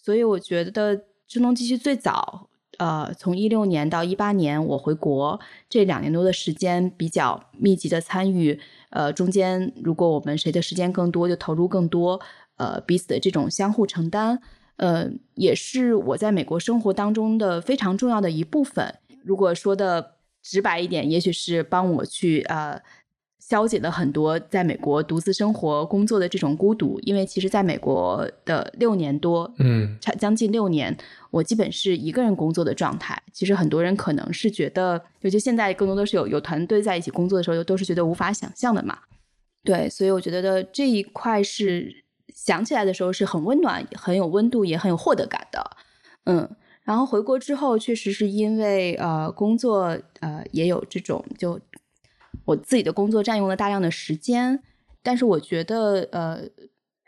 [0.00, 0.94] 所以我觉得
[1.26, 8.58] 声东击西最早，呃，从一六年到一八年我回国这两年多的时间比较密集的参与，
[8.90, 12.20] 呃，中间如果我们谁的时间更多，就投入更多。
[12.56, 14.40] 呃，彼此的这种相互承担，
[14.76, 18.94] 呃，也是我在美国生活当中的非常重要的一部分。
[19.24, 22.80] 如果说的直白一点，也许是帮我去呃
[23.46, 30.96] 消解了很多在美国独自生活工作的这种孤独，因为其实在美国的六年多，嗯，差将近六年，
[31.30, 33.22] 我基本是一个人工作的状态。
[33.34, 38.98] 其实很多人可能是觉得，尤其现在更多都是有有团队在一起工作的时候，都是觉得无法想象的嘛。
[39.62, 42.02] 对，所以我觉得的这一块是
[42.34, 45.70] 想起来的时候是很温暖、很有温度，也很有获得感的。
[46.24, 46.48] 嗯，
[46.82, 51.60] 然后回国之后，确实是因为呃工作呃也有这种就。
[52.44, 54.62] 我自己的工作占用了大量的时间，
[55.02, 56.42] 但是我觉得，呃，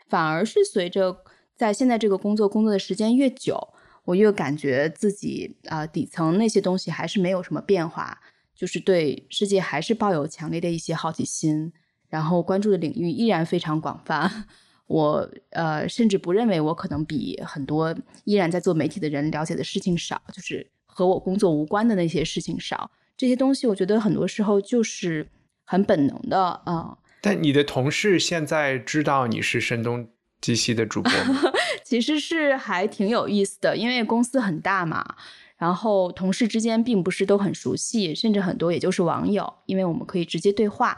[0.07, 1.23] 反而是随着
[1.55, 3.73] 在现在这个工作工作的时间越久，
[4.05, 8.19] 我越感觉自己啊底层那些东西还是没有什么变化，
[8.55, 11.73] 就是对世界还是抱有强烈的一些好奇心，
[12.09, 14.45] 然后关注的领域依然非常广泛。
[14.87, 22.89] 我呃甚至不认为我可能比很多依然在做媒体的人了解的事情少，就是和我工作无关的那些事情少。
[23.17, 25.27] 这些东西，我觉得很多时候就是
[25.65, 26.97] 很本能的啊。
[27.19, 30.07] 但你的同事现在知道你是声东
[30.39, 31.51] 击西的主播吗？
[31.83, 35.15] 其实是还挺有意思的，因为公司很大嘛，
[35.57, 40.97] 然后同事之间并不是都很熟悉，甚至很多也就是网友，因为我们可以直接对话，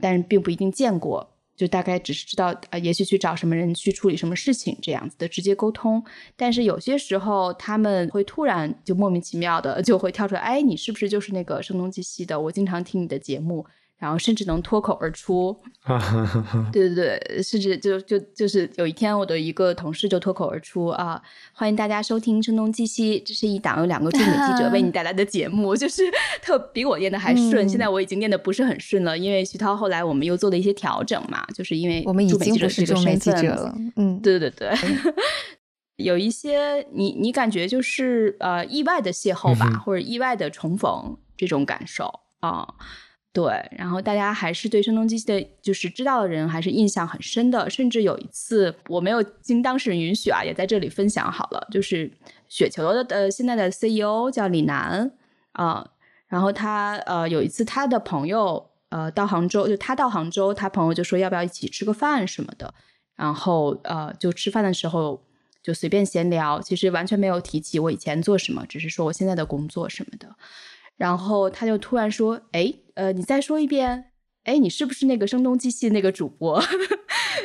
[0.00, 1.35] 但是并不一定见过。
[1.56, 6.04] 就大概只是知道，呃，也许去找什么人去处理什么事情这样子的直接沟通，
[6.36, 12.38] 但是有些时候他们会突然就莫名其妙的就会跳出来，哎，你是不是就是那个声东击西的？
[12.38, 13.66] 我经常听你的节目。
[13.98, 15.56] 然后甚至能脱口而出，
[16.70, 21.22] 对对对，甚至就就就是有一天，我的一个同事就脱口而出啊，
[21.54, 26.02] 欢迎大家收听《声东击西》，这是一档由两个驻美记者为你 带来的节目，就是
[26.42, 27.66] 特比我念的还顺。
[27.66, 33.74] 现在我已经念的不是很顺了，因为徐涛后来我们又做了一些调整嘛，就是因为我们已经不是驻美记者了。
[33.96, 34.70] 嗯，对对对，
[35.96, 42.74] 有一些你你感觉就是呃意外的邂逅吧，或者意外的重逢这种感受啊。
[43.36, 47.68] 对，然后大家还是对声东击西的，就是知道的人还是印象很深的。
[47.68, 51.68] 甚至有一次，我没有经当事人允许啊，也在这里分享好了。
[51.70, 52.10] 就是
[52.48, 55.12] 雪球的呃，现在的 CEO 叫李楠
[55.52, 55.86] 啊，
[56.28, 62.72] 然后他呃有一次他的朋友呃到杭州，就他到杭州，他朋友就说要不要一起吃个饭什么的。
[63.16, 65.22] 然后呃就吃饭的时候
[65.62, 70.34] 就随便闲聊，其实完全没有提起我以前做什么，只是说我现在的工作什么的。
[70.96, 74.12] 然后他就突然说：“哎，呃，你再说一遍，
[74.44, 76.62] 哎，你是不是那个声东击西那个主播？”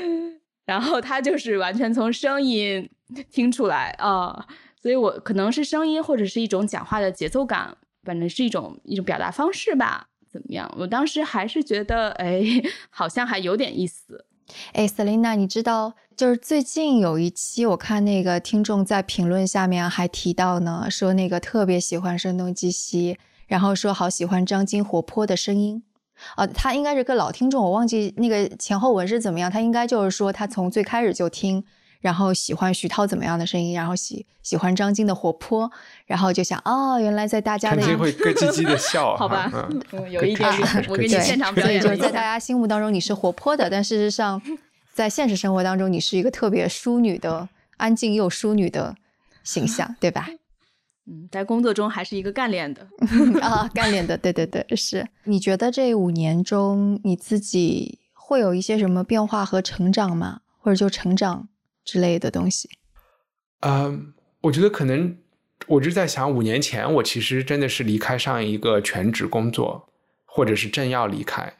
[0.66, 2.90] 然后他就是完全从声音
[3.30, 4.48] 听出来啊，
[4.82, 10.74] 所以我可能是声音或者是一种讲话的节奏感，反正是一种一种表达方式吧，怎么样？
[10.78, 12.42] 我当时还是觉得，哎，
[12.90, 14.26] 好像还有点意思。
[14.74, 23.18] 哎，Selina，你知道，就是最近有一期，我看那个听众在评论下面还提到呢，说那个特别喜欢声东击西。
[23.52, 25.84] 然后说好喜欢张晶活泼的声音，
[26.36, 29.52] 啊，他应该是个老听众，我忘记那个前后文是怎么样。
[29.52, 31.62] 他应该就是说他从最开始就听，
[32.00, 35.70] 然后喜欢徐涛怎么样的声音，然后喜喜欢张晶的活泼，
[36.06, 39.52] 然后就想哦，原来在大家的张晶会咯叽叽的 笑，好吧，
[40.10, 40.50] 有一点，
[40.88, 44.42] 我给你现场表演，就是在大家心目当中你是活泼的，但事实上
[44.94, 48.96] 在现实生活当中你是一个特别淑女的、安静又淑女的
[49.44, 50.30] 形象，对吧？
[51.08, 52.88] 嗯，在工作中还是一个干练的
[53.42, 55.08] 啊，干练的，对对对，是。
[55.24, 60.42] 你觉得这五年中你自己会有一些什么变化和成长吗？
[60.60, 61.50] 或者就成长
[61.84, 62.70] 之类的东西？
[63.62, 65.18] 嗯，我觉得可能，
[65.66, 69.90] 我就在想，五年前我其实真的是离开上一个全职工作，
[70.26, 71.56] 或者是正要离开，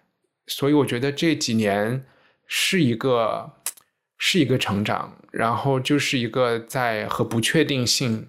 [0.46, 2.06] 所以我觉得这几年
[2.46, 3.54] 是一个
[4.20, 8.28] 是一个成长，然后就是一个在和不确定性。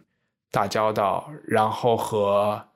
[0.53, 2.69] 打交道，然后和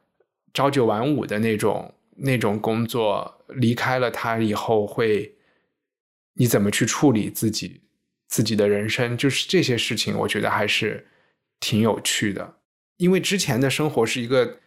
[0.54, 5.36] 朝九晚五的那种那种工作离开了他以后，会
[6.34, 7.82] 你怎么去处理自己
[8.26, 9.16] 自己的人生？
[9.16, 11.06] 就是这些事情，我觉得还是
[11.60, 12.54] 挺有趣的。
[12.96, 14.60] 因为之前的生活是一个，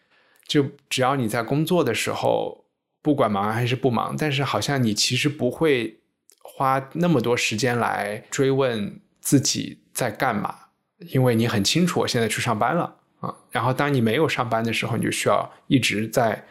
[0.48, 2.66] 就只要你在工作的时候，
[3.02, 6.02] 不管忙还是不忙，但是好像你其实不会
[6.44, 10.56] 花那么多时间来追问自己在干嘛，
[11.00, 12.98] 因为你很清楚我现在去上班了。
[13.20, 16.44] 啊，然后当你没有上班的时候，你就需要一直在，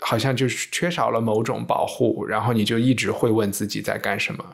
[0.00, 4.44] 好像就是缺少了某种保护，然后你就一直会问自己在干什么，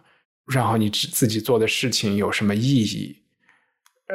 [0.47, 3.17] 然后你自己做的事情有什么意义？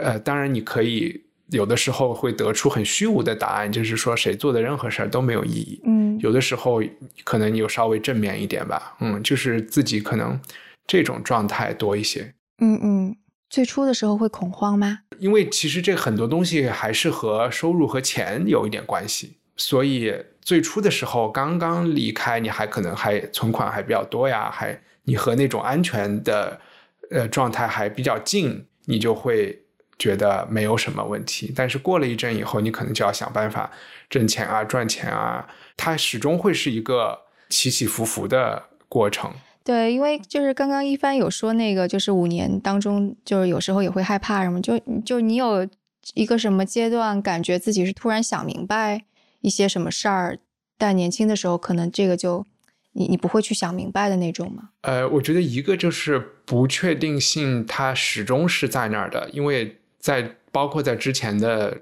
[0.02, 5.80] 呃，当然你可以有的时候会得出很虚无的答案，就是说谁做的任何事儿都没有意义。
[5.86, 6.82] 嗯，有的时候
[7.24, 10.40] 可能有稍微正面一点吧，嗯，就是自己可能
[10.88, 12.34] 这种状态多一些。
[12.60, 13.16] 嗯嗯。
[13.50, 15.02] 最初的时候会恐慌吗？
[15.20, 26.60] 因为其实这很多东西还是和收入和钱有一点关系，所以最初的时候刚刚离开，你还可能还存款还比较多呀，还你和那种安全的
[27.12, 29.64] 呃状态还比较近，你就会
[29.98, 31.54] 觉得没有什么问题。
[31.56, 33.72] 但是过了一阵以后，你可能就要想办法
[34.10, 35.48] 挣钱啊、赚钱啊，
[35.78, 39.32] 它始终会是一个起起伏伏的过程。
[39.64, 45.68] 对，因为就是刚刚一帆有说那个，就是五年当中，就是有时候也会害怕什么，就就你有
[46.16, 49.06] 一个什么阶段，感觉自己是突然想明白
[49.40, 50.38] 一些什么事儿，
[50.78, 52.46] 但年轻的时候可能这个就
[52.92, 54.72] 你你不会去想明白的那种吗？
[54.82, 61.82] 呃，我觉得一个就是不确定性，它始终是在那儿的，因为在包括在之前的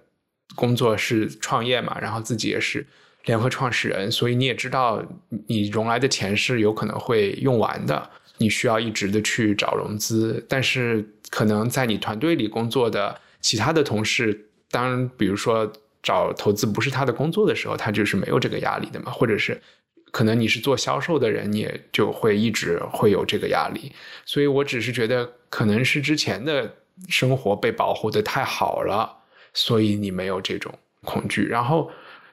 [0.53, 2.85] 工作是创业嘛，然后自己也是。
[3.25, 5.03] 联合创始人，所以你也知道，
[5.47, 10.43] 你融来的钱是有可能会用完的，你需要一直的去找融资。
[10.49, 19.11] 但是，可能在你团队里工作的其他的同事，当比如说找投资不是他的工作的时候，他就是没有这个压力的嘛。
[19.11, 19.61] 或者是，
[20.09, 23.91] 可能你是做销售的人，你也就会一直会有这个压力。
[24.25, 26.73] 所以我只是觉得，可能是之前的
[27.07, 29.17] 生活被保护的太好了，
[29.53, 31.45] 所以你没有这种恐惧。
[31.45, 31.91] 然后。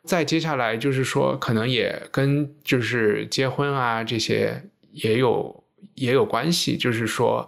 [0.08, 5.64] 再接下来就是说，可能也跟就是结婚啊这些也有
[5.96, 6.78] 也有关系。
[6.78, 7.46] 就是说，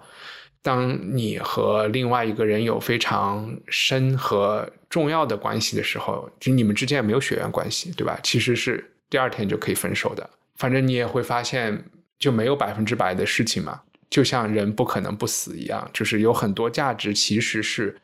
[0.61, 8.21] 当你和另外一个人有非常深和重要的关系的时候，就你们之间也没有血缘关系，对吧？
[8.23, 10.29] 其实是第二天就可以分手的。
[10.57, 11.83] 反正你也会发现，
[12.19, 13.81] 就没有百分之百的事情嘛。
[14.11, 17.97] 就像人不可能不死一样，就是有很多价值其实是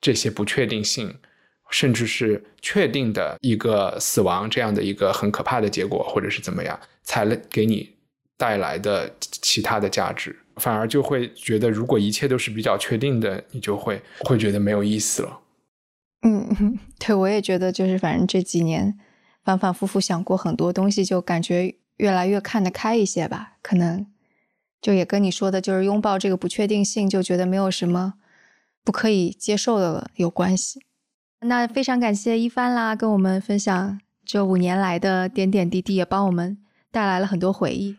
[0.00, 1.14] 这些不确定性。
[1.72, 7.90] 甚至是确定的一个死亡这样的一个很可怕的结果，或者是怎么样，才能给你
[8.36, 15.40] 带来的其他的价值，反而就会觉得，如果一切都是比较确定的，你就会会觉得没有意思了。
[16.22, 18.96] 嗯，对，我也觉得，就是反正这几年
[19.42, 23.54] 反反复复想过很多东西，就感觉越来越看得开一些吧。
[23.62, 24.06] 可能
[24.80, 28.14] 就也跟你说的，就是拥抱这个不确定性，就觉得没有什么
[28.84, 30.82] 不可以接受的了，有关系。
[31.44, 36.56] 那非常感谢一帆啦，跟我们分享这五年来的点点滴滴，也帮我们
[36.92, 37.96] 带来了很多回忆。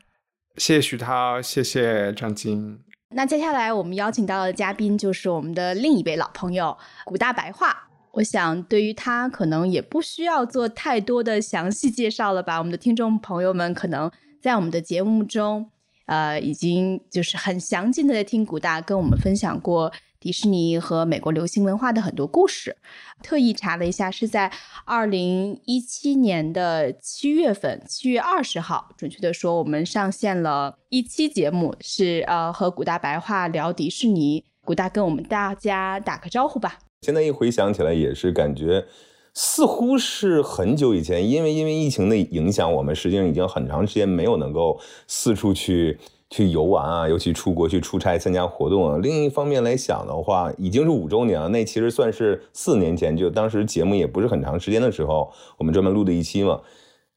[0.55, 2.79] 谢谢徐涛，谢谢张晶。
[3.09, 7.89] 那接下来我们邀请到的嘉宾就是我们的另一位老朋友古大白话。
[8.13, 12.59] 我想对于他可能也不需要做太多的详细介绍了吧？
[12.59, 14.09] 我们的听众朋友们可能
[14.41, 15.69] 在我们的节目中，
[16.13, 19.91] 呃，已经就是很详尽的听古大跟我们分享过。
[20.19, 22.77] 迪士尼和美国流行文化的很多故事，
[23.21, 24.49] 特意查了一下，是在
[24.85, 34.45] 二零一七年的七月份，七月二十号，准确的说，我们上线了一期节目，是呃和古大白话聊迪士尼。
[34.63, 36.79] 古大跟我们大家打个招呼吧。
[37.01, 38.85] 现在一回想起来，也是感觉
[39.33, 45.97] 似乎是很久以前，因为因为疫情的影响，我们实际上已经很长时间没有能够四处去。
[46.29, 48.97] 去游玩啊，尤其出国去出差参加活动啊。
[49.03, 56.59] 另一方面来想的话，已经是五周年了，那其实算是四年前，就当时节目也不是很长时间的时候，我们专门录的一期嘛，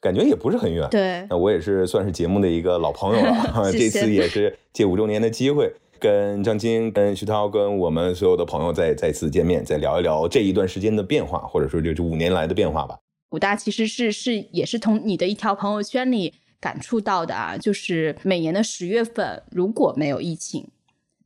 [0.02, 0.86] 感觉也不是很远。
[0.90, 3.72] 对，那我也是算是节目的一个老朋友了。
[3.72, 12.98] 这次也是借五周年的机会，跟张晶、跟徐涛、跟我们所有的朋友再再次见面，再聊一聊这一段时间的变化，或者说就这五年来的变化吧。
[13.30, 16.34] 武大其实是是也是从你的一条朋友圈里。
[16.58, 20.66] 感触到的啊，就是每年的十月份如果没有疫情，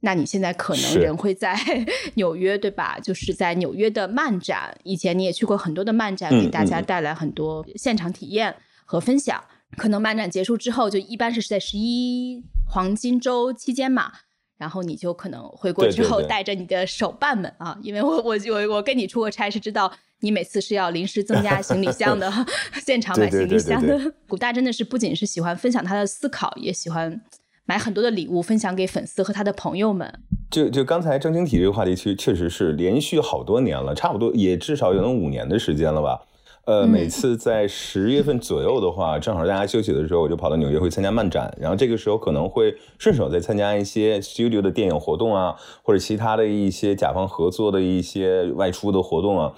[0.00, 1.56] 那你现在可能人会在
[2.14, 2.98] 纽约，对吧？
[3.00, 8.54] 就是在纽约的漫展，以前你也去过很多的漫展，给大家带来很多现场体验
[8.84, 9.42] 和分享。
[9.76, 14.12] 可能漫展结束之后，就一般是在十一黄金周期间嘛。
[14.61, 19.90] 然后你就可能回国之后带着你的手办们啊，因为我我我我跟你出过差是知道
[20.20, 22.30] 你每次是要临时增加行李箱的，
[22.84, 23.98] 现场买行李箱的。
[24.28, 27.18] 古大真的是不仅是喜欢分享他的思考，也喜欢
[27.64, 30.20] 买很多的礼物分享给粉丝和他的朋友们。
[30.50, 36.20] 就就刚才正经体这个话题，其实确实是连续好多年了，差不多也至少有那五年的时间了吧。
[36.70, 49.52] 呃，每次在十月份左右的话，正好大家休息的时候，我就跑到纽约会参加漫展，然后这个时候可能会顺手再参加一些 studio 的电影活动啊，或者其他的一些甲方合作的一些外出的活动啊。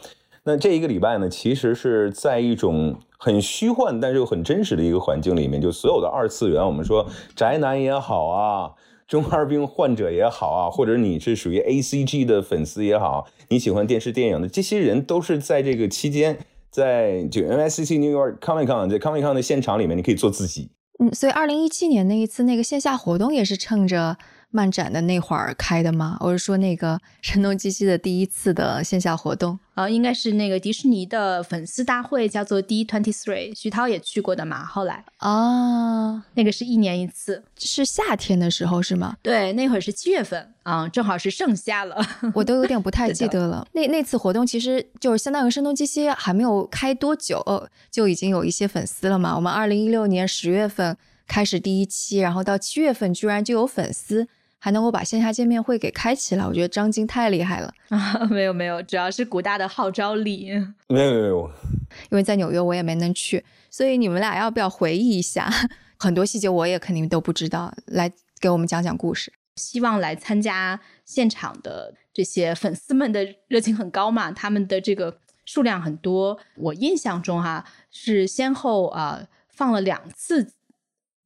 [0.44, 7.06] 那这一个礼拜呢，其实是在一种很虚幻但是又很真实的一个环境里面，就所有的二次元，我们说
[7.36, 8.70] 宅男也好啊，
[9.06, 16.38] 中二病患者也好啊，或者你是属于 A C G 的粉丝也好，你喜欢电视电影的这些人，都是在这个期间。
[16.72, 20.70] 在就 NYCC New York Comic Con 在 Comic Con 的现场里面，你可以做自己。
[20.98, 24.16] 嗯，所以二零一七年那一次那个线下活动也是趁着
[24.52, 26.16] 漫展的那会儿开的吗？
[26.20, 29.58] 我是说那个声东击西的第一次的线下活动。
[29.74, 34.62] 呃，应该是那个迪士尼的粉丝大会，叫做 D Twenty Three，徐涛也去过的嘛。
[34.66, 39.16] 后来啊，那个是一年一次，是夏天的时候是吗？
[39.22, 41.96] 对，那会儿是七月份啊，正好是盛夏了，
[42.34, 43.66] 我都有点不太记得了。
[43.72, 47.42] 那那次活动其实就是相当于声东击西还没有开多久，
[47.90, 49.34] 就已经有一些粉丝了嘛。
[49.34, 50.94] 我们二零一六年十月份
[51.26, 54.28] 开始第一期，然后到七月份居然就有粉丝。
[54.64, 58.24] 还能够把线下见面会给开起来，我觉得张晶太厉害了啊！
[58.30, 60.52] 没有没有，主要是古大的号召力。
[60.86, 61.50] 没有没有，
[62.10, 65.50] 因为在纽约我也没能去，所以你们俩要不要回忆一下
[65.98, 66.48] 很多细节？
[66.48, 68.08] 我也肯定都不知道，来
[68.38, 69.32] 给我们讲讲故事。
[69.56, 76.38] 希望来参加现场的这些粉丝们的热情很高嘛，他们的这个数量很多。
[76.54, 80.52] 我印象中哈是先后啊放了两次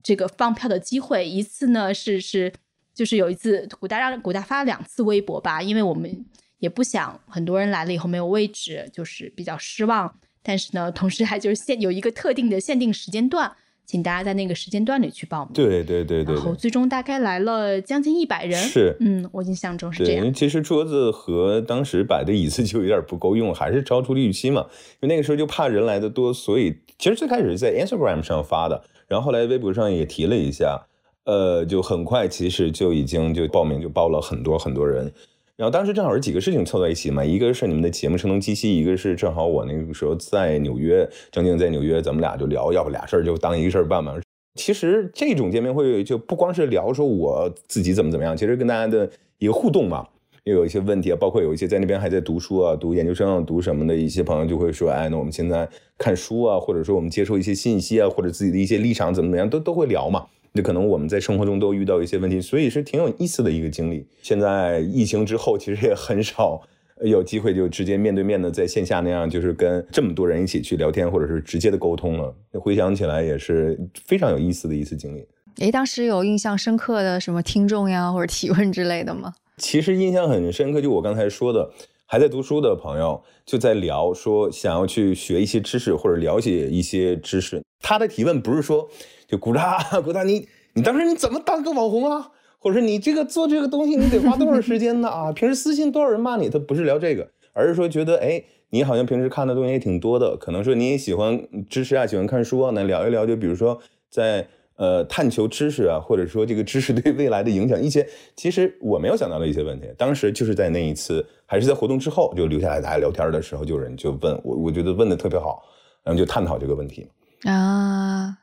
[0.03, 2.55] 这个放票的机会，一次呢是是。
[2.97, 6.25] 就是有一次，古大让古大发了两次微博吧，因为我们
[6.61, 10.13] 也不想很多人来了以后没有位置，就是比较失望。
[10.43, 13.53] 但是呢，同时还就是限有一个特定的限定时间段，
[13.85, 15.53] 请大家在那个时间段里去报名。
[15.53, 16.35] 对对对对。
[16.35, 18.59] 然后最终大概来了将近一百人。
[18.63, 20.21] 是，嗯，我印象中是这样。
[20.21, 24.63] 因为其实桌子和当时摆的椅子就有点不够用，还是超出了预期嘛。
[25.01, 30.87] 因为那个时候就怕人来的多，所以其实最开始是在 Instagram 上发的，然后后来微博上也提了一下。
[31.27, 35.13] 呃，就很快，其实就已经就报名就报了很多很多人，
[35.57, 44.15] 然后当时正好是几个事情凑在一起嘛，一个是你们的节目声东击西，一个是正好我那个时候在纽约，正经在纽约，咱们俩就聊，要不俩事儿就当一个事儿办嘛。
[44.55, 50.07] 其实这种见面会就不光是聊说我自己怎么怎么样，其实跟大家的一个互动嘛，
[50.45, 55.69] 又有一些问题啊，包括有一些在那边还在读书啊，读研究生、啊读什么的一些朋友就会说，哎，那我们现在
[55.99, 60.27] 看书啊，或者说我们接受一些信息啊，或者自己的一些立场怎么怎么样，都都会聊嘛。
[60.57, 64.07] 那可能我们在生活中都遇到一些问题，所以是挺有意思的一个经历。
[64.23, 66.63] 现在疫情之后，其实也很少
[67.05, 72.35] 有机会就直接面对面的在线下那样，就是跟这么多人一起去聊天，或者是直接的沟通了。
[72.55, 75.27] 回想起来也是非常有意思的一次经历。
[75.59, 79.35] 诶，当时有印象深刻的什么听众呀，或者提问之类的吗？
[79.59, 81.71] 其实印象很深刻，就我刚才说的，
[82.07, 87.63] 还在读书的朋友就在聊，说想要去学一些知识或者了解一些知识。
[87.81, 88.89] 他的提问不是说。
[89.29, 92.31] 就古大， 古大，你你当时你怎么当个网红啊？
[92.61, 95.09] 或者说你这个做这个东西你得花多少时间呢？
[95.09, 96.49] 啊，平时私信多少人骂你？
[96.49, 104.47] 他不是聊这个，而是说觉得哎，你好像平时看的东西也挺多的，可能说你也喜欢知识啊，喜欢看书啊，那聊一聊，就比如说在
[104.77, 109.87] 呃探求知识啊，或者说这个知识对未来的影响一些，其实我没有想到的一些问题。
[109.99, 115.63] 当时就是在那一次，还是在活动之后就留下来大家聊天的时候，就有人就问我，我觉得问的特别好，
[116.03, 117.09] 然后就探讨这个问题
[117.43, 118.39] 啊。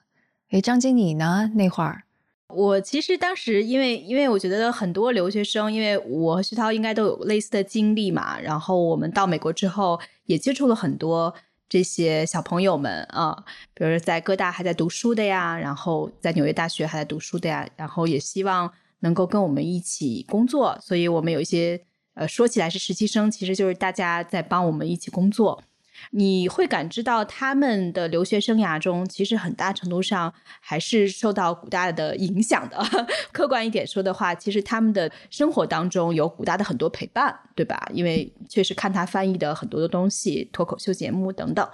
[0.49, 1.51] 哎，张经理呢？
[1.55, 2.03] 那会儿，
[2.47, 8.39] 我其实当时因为因为我觉得很多留学生，因为我和徐涛应该都有类似的经历嘛。
[8.39, 11.33] 然后我们到美国之后，也接触了很多
[11.69, 13.43] 这些小朋友们啊，
[13.73, 20.77] 比如在哥大还在读书的呀，然后在纽约大学还在读书的呀，然后也希望能够跟我们一起工作。
[20.81, 21.83] 所以我们有一些
[22.13, 25.63] 呃，说起来是实习生，其实就是大家在帮我们一起工作。
[26.11, 32.77] 你会感知到他们的留学生涯中，其实很大程度上还是受到古大的影响的。
[33.31, 37.89] 客观一点说的话，其实他们的生活当中有古大的很多陪伴，对吧？
[37.93, 41.67] 因为确实看他翻译的很多的东西，脱口秀节目等等。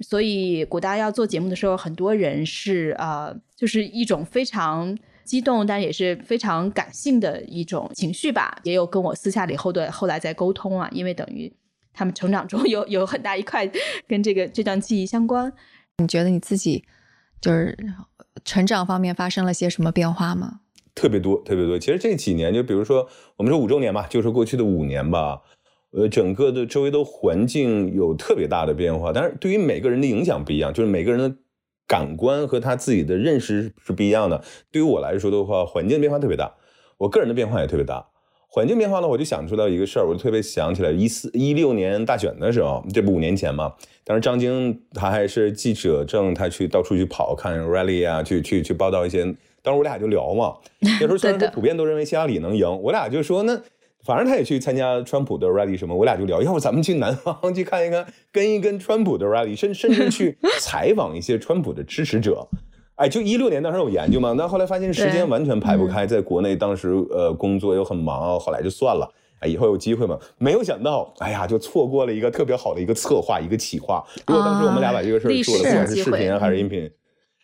[0.00, 8.56] 所以古大要做节目的时候，很多人是呃，就是一种非常激动，但也是非常感性的一种情绪吧。
[8.62, 11.52] 也有跟我私下里后的后来在沟通啊，因为等于。
[11.94, 13.70] 他们成长中有 有很大一块
[14.06, 15.50] 跟这个这段记忆相关。
[15.98, 16.84] 你觉得你自己
[17.40, 17.78] 就是
[18.44, 20.60] 成长方面发生了些什么变化吗？
[20.94, 21.78] 特别多，特别多。
[21.78, 25.42] 其实这几年，就比如说我们说五周年吧，就是过去的五年吧，
[25.90, 29.12] 呃，整个的周围的环境有特别大的变化。
[29.12, 31.36] 但是对于每个人的影响不一样，就是每个人的
[31.86, 34.44] 感官和他自己的认识是不一样的。
[34.70, 36.54] 对于我来说的话，环境变化特别大，
[36.98, 38.08] 我个人的变化也特别大。
[38.54, 43.74] 环境变化呢，我就想出来一个事儿，我就特别想起来一四一六年大选的时候，这不五年前嘛。
[44.04, 49.24] 当时张晶他还是记者证，他去到处去跑看 rally 啊，去去去报道一些。
[49.60, 53.60] 当时我俩就聊嘛， 那时候虽然说普遍都认为希拉里能赢，我俩就说那
[54.04, 62.46] 反正他也去参加川普的 rally 什么，我俩就聊，要不咱们去南方去看一看，跟一跟川普的 rally，甚甚至去 采访一些川普的支持者。
[62.96, 69.12] 哎，就一六年当时有研究嘛，但后来发现时间完全排不开，在国内当时呃工作又很忙，后来就算了。
[69.40, 70.16] 哎，以后有机会嘛？
[70.38, 74.04] 没有想到，哎呀，就错过了一个特别好的一个策划，一个企划。
[74.28, 76.88] 如果当时我们俩把这个事儿做了，不管是视频还是音频，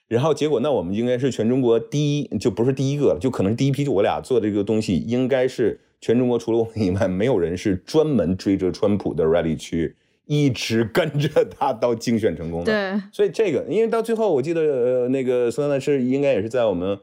[0.06, 9.96] 然后结果那我们应该是全中国第一，就不是第一个了，就可能第一批就我俩做这个东西，应该是全中国除了我们以外，没有人是专门追着川普的 rally 去。
[10.32, 12.66] 一直跟着他到竞选成功的。
[12.66, 16.96] 对，所以这个，因为到最后，我记得呃，那个孙丹是应该也是在我们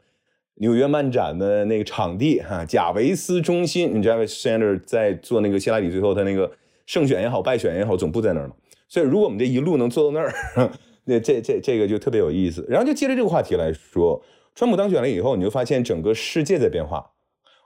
[0.54, 6.50] 纽约漫展的那个场地哈，贾维斯中心，你知道 Sanders 在做那个希拉里最后他那个
[6.86, 8.54] 胜选也好，败选也好，总部在那儿嘛。
[8.88, 10.72] 所以如果我们这一路能坐到那儿，
[11.04, 12.64] 那这这这个就特别有意思。
[12.66, 14.22] 然后就接着这个话题来说，
[14.54, 17.10] 川普当选了以后，你就发现整个世界在变化。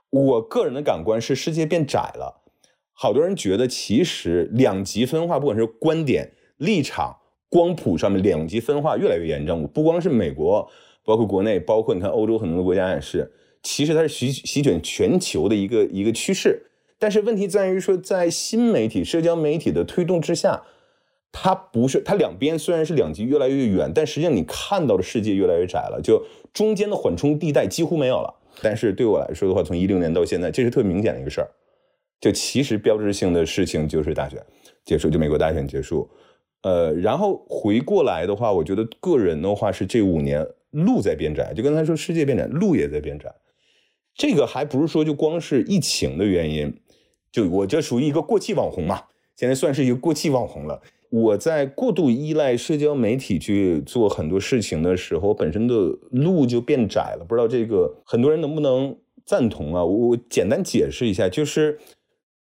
[0.09, 2.42] 我个人的感官是世界变窄了。
[2.93, 7.17] 好多人觉得，其实两极分化，不管是观点、立场、
[7.49, 9.67] 光谱上面，两极分化越来越严重。
[9.67, 10.69] 不光是美国，
[11.03, 13.31] 包括国内，包括你看欧洲很多国家也是。
[13.63, 16.61] 其实它是席席卷全球的一个一个趋势。
[16.99, 20.61] 但是问题在于说，在新媒体、社交媒体的推动之下，
[21.31, 26.23] 它不是它两边虽然是两极越来越远，但实际上你看到的世界越来越窄了，就
[26.53, 28.33] 中间的缓冲地带几乎没有了。
[28.61, 31.49] 但是对我来说的话，从一六年到现在，这是特别明显的一个事儿。
[32.23, 34.41] 就其实标志性的事情就是大选
[34.85, 36.09] 结束，就美国大选结束，
[36.61, 43.29] 呃，然后回过来的话，我觉得个人的话是这五年路在变窄，就刚才说世界变窄，路也在变窄。
[44.15, 46.73] 这个还不是说就光是疫情的原因，
[47.29, 49.01] 就我这属于一个过气网红嘛，
[49.35, 50.81] 现在算是一个过气网红了。
[51.09, 55.73] 我在过度依赖社交媒体去做很多事情的时候，本身的
[56.11, 57.25] 路就变窄了。
[57.27, 59.83] 不知道这个很多人能不能赞同啊？
[59.83, 61.77] 我简单解释一下，就是。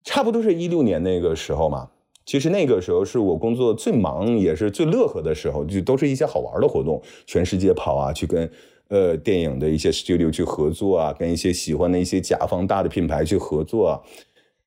[0.07, 1.85] 差不多是一六年那个时候嘛，
[2.25, 8.49] 其实那个时候是我工作最忙也是最乐呵的时候，就都是一些好玩的活动，全世界跑啊，去跟
[8.87, 14.01] 呃电影的一些 studio 去合作啊，跟一些喜欢的一些甲方大的品牌去合作啊。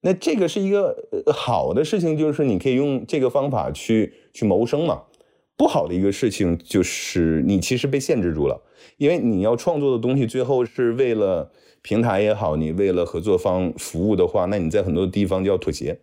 [0.03, 0.95] 那这个是一个
[1.33, 5.05] 好的事情，就是你可以用这个方法去去谋生嘛。
[5.57, 8.61] 不好的一个事情就是你其实被限制住了，
[8.99, 11.51] 因为你要创作的东西最后是为了。
[11.83, 15.99] 平台也好，你为了合作方服务的话，那你在很多地方就要妥协。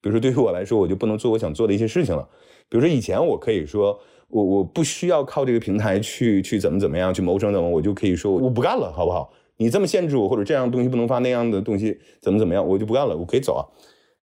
[0.00, 2.28] 比如说，对于我来说，我就不能做我想做的一些事情了。
[2.68, 9.32] 比如说，以前我可以说，我我不需要靠这个平台去去怎么怎么样去谋生怎么，我就可以说我不干了，好不好？
[9.58, 13.62] 你这么限制我，或者这样东西不能发，那样的东西怎么怎么样，我就不干了，我可以走啊。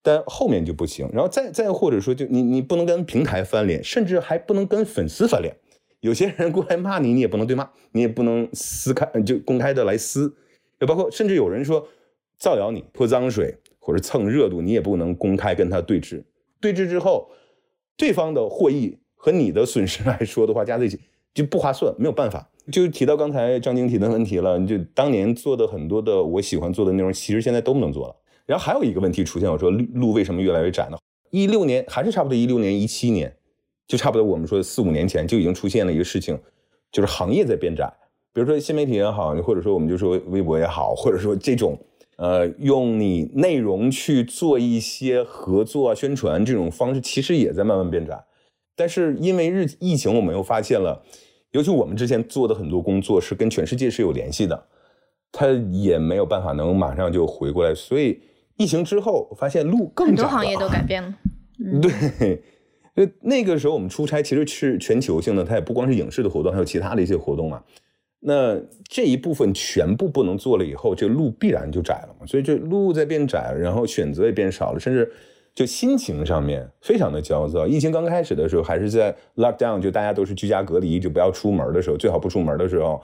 [0.01, 1.09] 但后面就不行。
[1.11, 5.57] 然后再再或者说，就你你不能跟平台翻脸，甚至还不能跟粉丝翻脸。
[5.99, 10.33] 有些人过来骂你，你也不能对骂，你也不能撕开就公开的来撕。
[10.85, 11.87] 包括，甚至有人说
[12.37, 16.23] 造谣你泼脏水或者蹭热度，你也不能公开跟他对峙。
[16.59, 17.29] 对峙之后，
[17.97, 20.99] 对方的获益和你的损失 来说的话，加在一起
[21.33, 22.49] 就不划算，没有办法。
[22.71, 28.15] 就提到刚才张晶提的问题了，就当年做的很多的我喜欢做的内容，其实现在都不能做了。
[28.45, 30.97] 然后还有一个问题出现，我说路为什么越来越窄呢？
[31.29, 33.35] 一六年还是差不多，一六年、一七年，
[33.87, 36.39] 就差不多我们说四五年前就已经出现了一个事情，
[36.91, 37.93] 就是行业在变窄。
[38.35, 41.79] 比如说新媒体也好，或者说我们就说微博也好，或者说这种，
[42.17, 48.21] 呃，用你内容去做一些合作啊、宣传这种方式，其实也在慢慢变窄。
[48.75, 51.01] 但是因为日疫情，我们又发现了，
[51.51, 54.65] 尤其我们之前做的很多工作是跟全世界是有联系的，
[55.31, 57.73] 它也没有办法能马上就回过来。
[57.73, 58.19] 所以
[58.57, 61.15] 疫情之后，发现路更很多行业都改变了。
[61.81, 62.41] 对，
[62.95, 63.07] 那
[63.39, 67.63] 那个时候我们出差其实是全球性的，它也不光是影视的活动，还有其他的一些活动嘛。
[68.27, 68.59] 那
[68.89, 72.25] 这一部分全部不能做了以后，这路必然就窄了嘛。
[72.25, 75.11] 所以这路在变窄，然后选择也变少了，甚至
[75.53, 77.67] 就心情上面非常的焦躁。
[77.67, 82.99] 疫情刚开始的时候，还是在 lockdown，就大家都是居家隔离，就不要出门的时候，最好不出门的时候，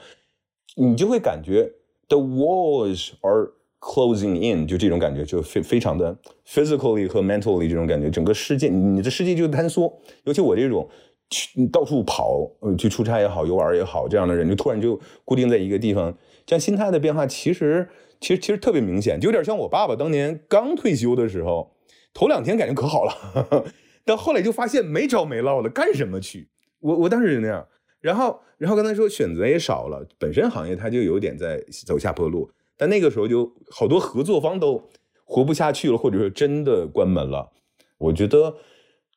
[0.76, 1.72] 你就会感觉
[2.08, 6.18] the walls are closing in，就这种感觉，就非非常的
[6.48, 10.02] physically 和 mentally 这种感觉，整个世界，你的世界就坍缩。
[10.24, 10.90] 尤其我这种。
[11.32, 16.16] 去到处跑，呃，去出差也好，游玩也好，这样的人就突然就固定在一个地方，
[16.46, 17.88] 这样心态的变化其实
[18.20, 21.72] 其实其实特别明显，就有点像我爸爸当年刚退休的时候，
[22.14, 23.66] 头两天感觉可好了，
[24.04, 26.50] 但后来就发现没着没落的，干什么去？
[26.82, 27.66] 我我当时就那样，
[28.02, 34.84] 然后然后刚才说选择也少了，本身行业它就有点在走下坡路，但那个时候就好多合作方都
[35.24, 37.52] 活不下去了，或者说真的关门了，
[37.98, 38.58] 我觉得。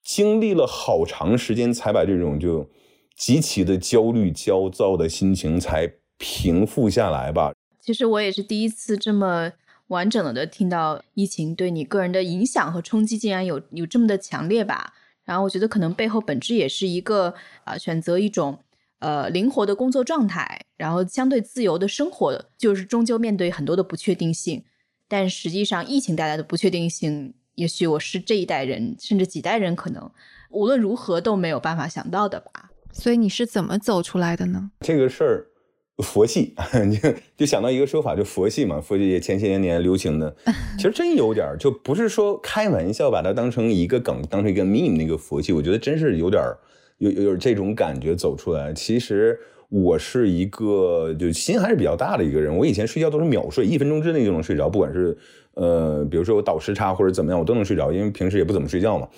[0.04, 2.68] 经历了好长时间，才把这种就
[3.16, 7.52] 极其的焦虑、焦躁的心情才平复下来吧。
[7.80, 9.50] 其实我也是第一次这么
[9.88, 14.92] 完整的听到疫情对你个人的影响和冲击，竟然有有这么的强烈吧。
[15.24, 17.34] 然后我觉得可能背后本质也是一个
[17.64, 18.58] 啊，选择一种
[18.98, 24.62] 呃灵活的工作状态，然后相对自由的生活，就是终究面对很多的不确定性。
[25.08, 27.32] 但实际上，疫情带来的不确定性。
[27.54, 30.10] 也许我是这一代人，甚至几代人，可能
[30.50, 32.70] 无论如何都没有办法想到的吧。
[32.92, 34.70] 所以你是怎么走出来的呢？
[34.80, 35.46] 这个事儿
[35.98, 36.54] 佛系，
[37.02, 40.34] 就就想到一个说法，就佛系嘛，佛系也前些年年流行的，
[40.76, 46.42] 其实真有点就不是说开玩笑，把它当成一个梗，当成一个 meme 那个佛系，我觉得真是有点
[46.98, 48.72] 有有这种感觉走出来。
[48.72, 49.38] 其实
[49.82, 55.16] 我是一个就心还是比较大的一个人，我以前睡觉都是秒睡，一分钟之内就能睡着，不管是
[55.54, 59.08] 呃，比如说我倒时差或者怎么样，我都能睡着，因为平时也不怎么睡觉嘛。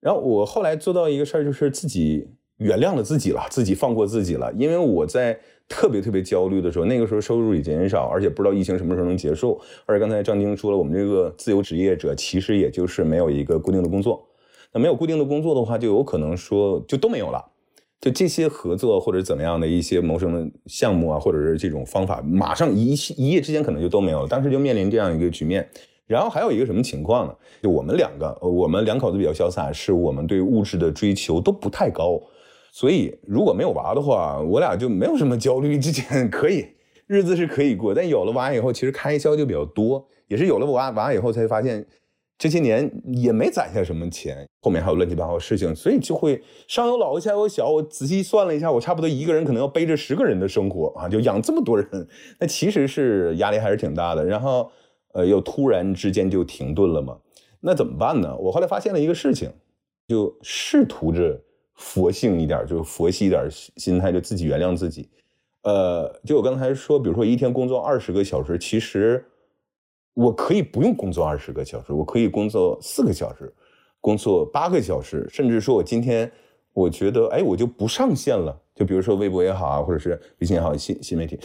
[0.00, 2.28] 然后我后来做到一个事儿，就是自己
[2.58, 5.38] 原谅了自己了，自己放过自己了，因为我在。
[5.72, 9.60] 特别特别焦虑的时候，那个时候收入也减少，而且不知道疫情什么时候能结束。
[9.86, 14.26] 而且刚才张晶说了，我们这个自由职业者其实也就是没有一个固定的工作。
[14.72, 17.40] 那没有固定的工作的话，就有可能说就都没有了。
[18.00, 24.28] 就这些合作或者怎么样的一些谋生的项目啊，或者是这种方法，马上一一夜之间可能就都没有了。
[24.28, 25.68] 当时就面临这样一个局面。
[26.06, 27.34] 然后还有一个什么情况呢？
[27.62, 32.20] 就我们两个，我们两口子比较潇洒，是我们对物质的追求都不太高。
[32.72, 36.66] 所以如果没有娃的话，我俩就没有什么焦虑，之前可以
[37.06, 37.94] 日子是可以过。
[37.94, 40.04] 但有了娃以后，其实开销就比较多。
[40.26, 41.86] 也是有了娃娃以后才发现，
[42.40, 47.68] 这些年也没攒下什么钱，后面还有乱七八糟事情，所以就会上有老下有小。
[47.68, 54.24] 我仔细算了一下，我差不多一个人可能要背着十个人的生活啊，就养这么多人，那其实是压力还是挺大的。
[54.24, 54.72] 然后，
[55.12, 57.18] 呃，又突然之间就停顿了嘛，
[57.60, 58.34] 那怎么办呢？
[58.38, 59.52] 我后来发现了一个事情，
[60.08, 61.38] 就试图着。
[61.82, 65.08] 佛性一点，就佛系一点心态，就自己原谅自己。
[65.62, 69.24] 呃，就我刚才说，比如说一天工作二十个小时，其实
[70.14, 73.52] 我可以不用工作二十个小时，我可以工作四个小时，
[74.00, 76.30] 工作八个小时，甚至说我今天
[76.72, 78.58] 我觉得，哎，我就不上线了。
[78.74, 81.38] 就比如说微博也好啊，或者是微信也好，新新媒体，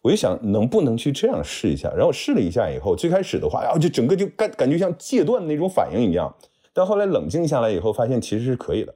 [0.00, 1.92] 我就想能不能去这样试一下。
[1.94, 6.34] 然后试了一下以后，最开始的话，然后就整个就感感觉像戒断那种反应一样，
[6.72, 8.94] 但后来冷静下来以后，发现其实是可以的。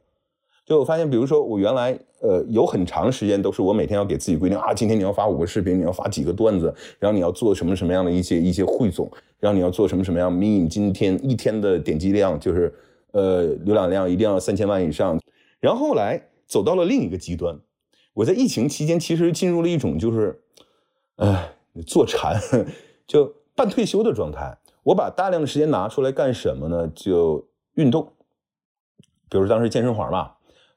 [0.64, 9.10] 就我发现，比如说我原来呃有很长时间都是我每天要给自己规定啊，今天你要发五个视频，你要发几个段子，然后你要做什么什么样的一些一些汇总，
[9.40, 12.72] 然后你要做什么什么样 meme，今天一天的点击量就是
[13.10, 15.20] 呃浏览量一定要三千万以上。
[15.58, 17.58] 然后后来走到了另一个极端，
[18.14, 20.40] 我在疫情期间其实进入了一种就是，
[21.16, 21.52] 哎，
[21.84, 22.40] 坐禅
[23.06, 24.56] 就半退休的状态。
[24.84, 26.88] 我把大量的时间拿出来干什么呢？
[26.94, 28.12] 就运动，
[29.28, 30.30] 比如当时健身环嘛。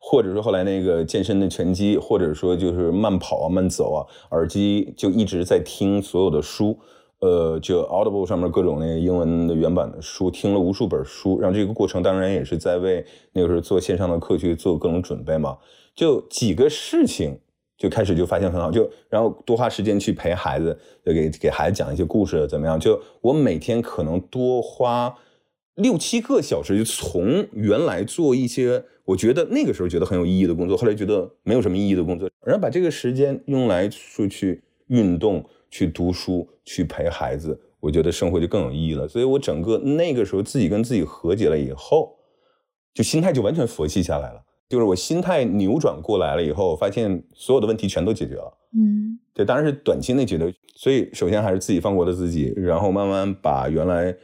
[0.08, 6.78] 或者说后来那个健身的拳击，或者说就是慢跑啊、慢走啊，耳机就一直在听所有的书，
[7.22, 11.39] 呃，就 Audible 上面各种那个英文的原版的书，听了无数本书。
[11.41, 13.03] 然后这个过程当然也是在为
[13.34, 15.58] 那个时候做线上的课去做各种准备嘛。
[15.95, 17.36] 就几个事情
[17.76, 22.80] 就开始就发现很好，就然后多花时间去陪孩子，给给孩子讲一些故事怎么样？
[22.80, 25.16] 就我每天可能多花
[25.74, 28.84] 六七个小时，就从原来做一些。
[29.06, 39.08] 我觉得那个时候觉得很有意义的工作，后来觉得没有什么意义的工作，然后把这个时间用来出去运动、去读书、去陪孩子，我觉得生活就更有意义了。
[39.08, 42.18] 所以我整个那个时候自己跟自己和解了以后，
[42.95, 44.41] 就心态就完全佛系下来了。
[44.68, 48.58] 就是我心态扭转过来了以后，发现所有的问题全都解决了。
[48.76, 50.51] 嗯，对，当然是短期内解决。
[50.76, 54.16] 所以首先还是自己放过了自己，然后慢慢把原来。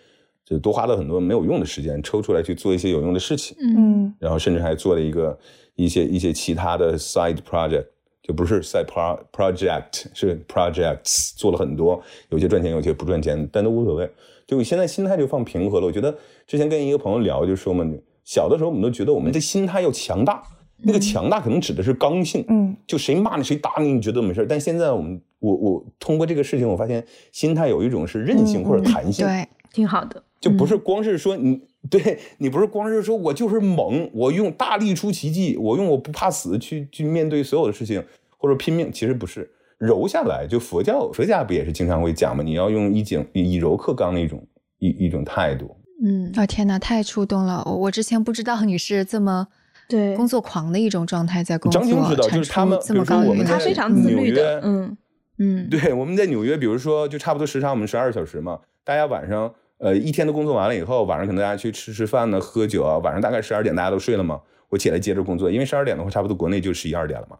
[0.51, 5.39] 就多花了很多没有用的时间，抽出来去做一些有用的事情，嗯，然后甚至还做了一个
[5.75, 7.85] 一些一些其他的 side project，
[8.21, 14.11] 就不是 side pro project，是 projects，做了很多，有些赚钱，有些不赚钱，但都无所谓。
[14.45, 15.85] 就现在心态就放平和了。
[15.85, 16.13] 我觉得
[16.45, 17.89] 之前跟一个朋友聊，就说嘛，
[18.25, 20.43] 小的时候我们都觉得我们的心态要强大，
[20.83, 30.21] 那个强大可能指的是刚性，嗯，就谁骂你谁打你，你觉得没事但现在我们我我通过这个事情，我发现心态有一种是韧性或者弹性，对，挺好的。
[30.41, 38.03] 就不是光是说你对你不是光是说我就是猛，我用大力出奇迹，我用我不怕死去去面对所有的事情，
[38.39, 40.47] 或者拼命，其实不是柔下来。
[40.49, 42.41] 就佛教佛家不也是经常会讲吗？
[42.43, 44.43] 你要用以景以柔克刚的一种
[44.79, 45.77] 一一种态度。
[46.03, 47.61] 嗯，啊天哪，太触动了！
[47.67, 49.47] 我我之前不知道你是这么
[49.87, 54.97] 对工作狂的一种状态在工作，张晶知道，就是他们，比如说我们他非常自律的，嗯
[55.37, 59.53] 嗯，对，我们在纽约，比如说就差不多时差我们十二小时嘛，大家晚上。
[59.81, 62.99] 呃，一天的工作完了以后，晚上可能大家去吃吃饭呢，喝酒啊。
[62.99, 64.39] 晚上大概十二点，大家都睡了嘛。
[64.69, 67.35] 我起来接着工作，因为十二点的话，差不多国内就十一二点了嘛。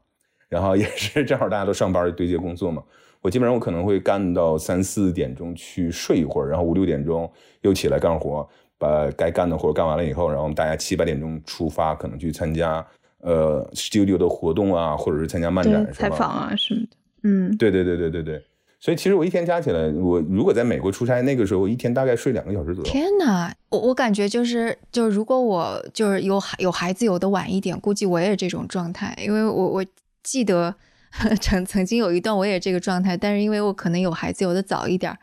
[0.50, 2.82] 然后也是正好大家都上班对接工作嘛。
[3.22, 7.32] 我基本上我可能会干到三四点钟去睡一会儿，然后五六点钟
[7.62, 12.84] 又起来干活，把该干的活干完了以后，然后大家七八点钟出发，可能去参加
[13.20, 16.98] 呃 studio 的活动啊，或者是参加漫展采访啊什么的。
[17.22, 18.44] 嗯，对对对对对对。
[18.82, 22.91] 所以其实我一天加起来，我如果在美国出差，那个时候我一天大概睡两个小时左右。
[22.91, 29.15] 天哪，我我感觉就是就是，如果我就是有有孩子有的晚一点，估计我也这种状态。
[29.21, 29.86] 因为我我
[30.23, 30.75] 记得
[31.39, 35.15] 曾曾经有一段我也这个状态，但是因为我可能有孩子有的早一点，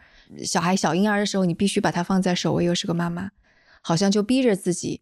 [0.44, 3.32] 小孩小婴儿的时候，你必须把他放在首位，又是个妈妈，
[3.82, 5.00] 好像就逼着自己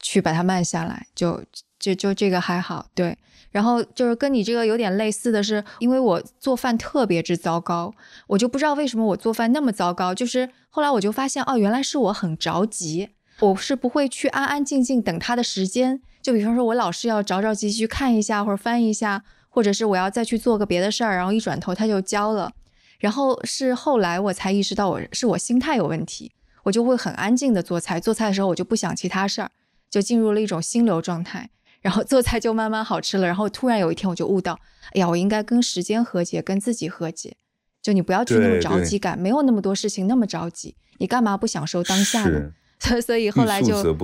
[0.00, 1.44] 去把它慢下来，就
[1.78, 3.16] 就就这个还好，对。
[3.56, 7.90] 然后就是跟你这个有点类似的是，因为我做饭特别之糟糕，
[8.26, 10.14] 我就不知道为什么我做饭那么糟糕。
[10.14, 13.08] 就是后来我就发现，哦，原来是我很着急，
[13.40, 16.02] 我是不会去安安静静等他的时间。
[16.20, 22.52] 就比方说，我老是要着着急去看一下或者翻一下，或者是我要再去做个别的事儿，然后一转头他就焦了。
[22.98, 26.32] 然后是后来我才意识到，我是我心态有问题，
[26.64, 27.98] 我就会很安静的做菜。
[27.98, 29.50] 做菜的时候我就不想其他事儿，
[29.88, 31.48] 就进入了一种心流状态。
[31.86, 33.24] 然后做菜就慢慢好吃了。
[33.24, 34.58] 然后突然有一天我就悟到，
[34.90, 37.36] 哎呀，我应该跟时间和解，跟自己和解。
[37.80, 42.50] 就你不要去那么着急感，没有那么多事情那么着急，你干嘛不享受当下呢？
[42.80, 43.94] 所 所以后来就就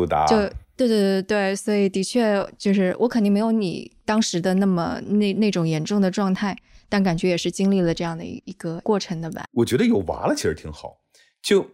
[0.77, 6.57] 对对对对，所以的确就是我肯定没有你当时的那么那那种严重的状态，
[6.89, 9.45] 但感觉也是经历了这样的一个过程的吧。
[9.53, 10.99] 我觉得有娃了其实挺好，
[11.43, 11.67] 就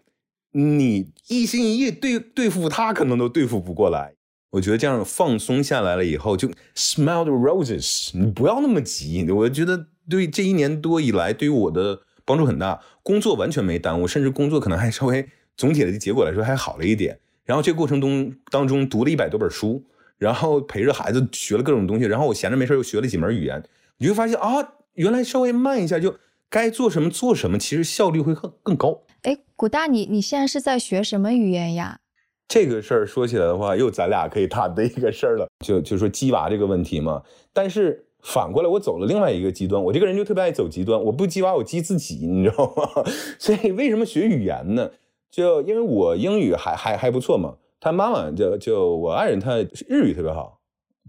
[0.53, 4.15] 你一心一意对对付他，可能都对付不过来。
[4.51, 9.31] 我觉得这样放松下来了以后，就 smell the roses，你不要那么急。
[9.31, 17.21] 我觉得对这一年多以来，对于我的帮助很大，工作完全没耽误，甚至工作可能还稍微总体的结果来说还好了一点。
[17.45, 19.85] 然后这过程中当中读了一百多本书，
[20.17, 23.63] 然后陪着孩子学了各种东西，然后我闲着没事又学了几门语言，
[23.99, 26.17] 你就发现啊，原来稍微慢一下就
[26.49, 29.03] 该做什么做什么，其实效率会更更高。
[29.23, 32.01] 哎，古大，你你现在是在学什么语言呀？
[32.49, 37.23] 这个事儿说起来的话，又咱俩可以谈的一个事儿了， 就就说鸡娃这个问题嘛。
[37.53, 43.05] 但是反过来，我走了另外一个极端，我这个人就特别爱走极端，我不鸡娃，我鸡自己，你知道吗？
[43.39, 44.91] 所以为什么学语言呢？
[45.31, 47.57] 就因为我英语还还还不错嘛。
[47.81, 50.59] 他妈妈就就我爱人，他日语特别好，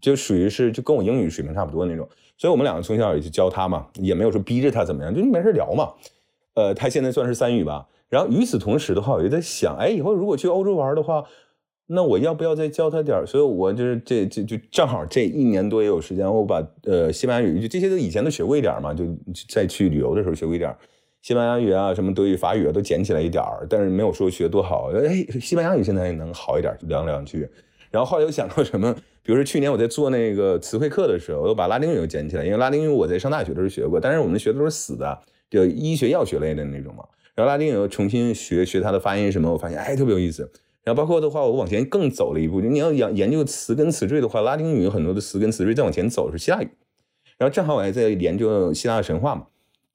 [0.01, 2.07] 就属于是就跟我英语水平差不多那种。
[2.37, 5.93] 所以我们两个从小也就教他嘛，也没有说逼着他怎么样，就没事聊嘛。
[6.53, 7.87] 呃，他现在算是三语吧。
[8.10, 11.24] 然后与此同时的话，我就在想，哎，以后如果去欧洲玩的话，
[11.86, 13.26] 那我要不要再教他点儿？
[13.26, 19.05] 所以我就是这这就正好这一年多也有时间，我把呃西班牙语就这些都以前都学过一点嘛，就
[19.47, 20.76] 再去旅游的时候学过一点
[21.22, 24.91] 西班牙语啊，什么德语、法语啊都捡起来一点儿，但是没有说学多好。
[24.93, 27.49] 哎，西班牙语现在也能好一点，两两句。
[27.91, 28.93] 然后后来又想到什么，
[29.24, 37.03] 比如说去年我在做那个词汇课的时候，我又把拉丁语又捡起来，因为拉丁语我在上大学的时候学过，但是我们学的都是死的，就医学药学类的那种嘛。
[37.39, 40.41] 然后拉丁语又重新学学它的发音什么，我发现哎特别有意思。
[40.83, 46.69] 然后包括的话，我往前更走了一步，就你要研研究词根词缀的话，拉丁语有很多的词根词缀，再往前走是希腊语。
[47.37, 49.45] 然后正好我还在研究希腊神话嘛，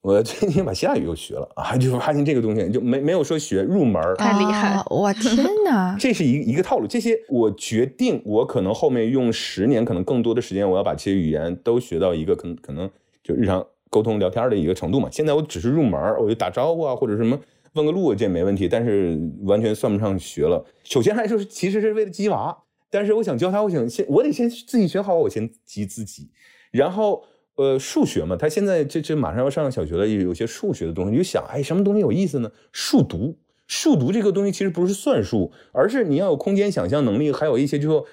[0.01, 5.35] 我最近把希腊语又学了啊， 就发现这个东西就没没有说学入门太厉害，我天
[5.65, 5.95] 哪！
[6.01, 6.87] 这是一一个套路。
[6.87, 12.89] 这些我决定，我可能后面用十年，可能更多的时间，我要把这些语言都学到一个可能可能
[13.23, 13.67] 就日常。
[13.95, 17.39] 沟通聊天的一个程度嘛，现在我只是入门，我就打招呼啊，或者什么
[17.75, 18.67] 问个路，这没问题。
[18.67, 20.61] 但是完全算不上学了。
[20.83, 22.53] 首先来说，其实是为了鸡娃，
[22.89, 26.29] 但是我想教他，我想先，我得先自己学好，我先鸡自己。
[26.71, 27.23] 然后，
[27.55, 32.51] 呃，数学嘛，他现在这这马上要上小学了，有些数学的东西，你就想，哎，什么东西有意思呢？
[32.73, 38.05] 数独，数独这个东西其实不是算术，而是你要有空间想象能力，还有一些就说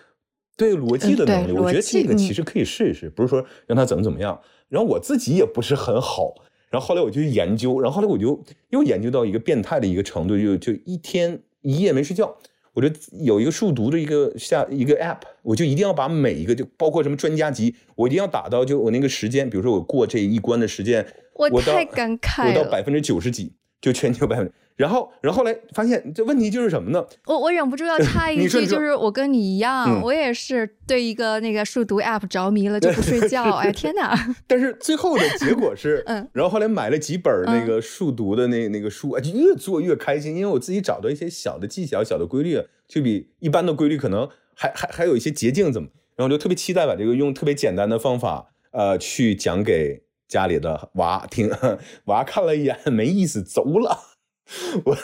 [0.56, 1.50] 对逻辑的能力。
[1.50, 4.40] 我觉得这个其实可以试一试，不是说让他怎么怎么样。
[4.72, 6.34] 然后我自己也不是很好，
[6.70, 12.34] 然后后来我就研究，然后后来我就又研究到一个变态的一个程度，就就一天一夜没睡觉，
[12.72, 12.88] 我就
[13.20, 23.52] 有一个数独的一个下一个 app，我就一定要把每一个就包括什么专家级，我一定要打到就我那个时间，比如说我过这一关的时间，我太感慨了，我到百分之九十几，
[23.82, 24.50] 就全球百分。
[24.82, 27.06] 然后，然后后来发现这问题就是什么呢？
[27.26, 33.44] 我我忍不住要插 一句，就是我跟你一样，我也是对一个那个数独 app 着迷了， 就不睡觉。
[33.58, 34.12] 哎天哪！
[34.48, 45.88] 但是最后的结果是，嗯，然后后来买了几本那个数独的那那个书，就越做越开心，因为我自己找到一些小的技巧、小的规律，就比一般的规律可能还还还有一些捷径，怎么？
[46.16, 51.48] 然后就特别期待把这个用特别简单的方法，呃，去讲给家里的娃听。
[52.06, 54.11] 娃看了一眼，没意思，走了。
[54.84, 54.96] 我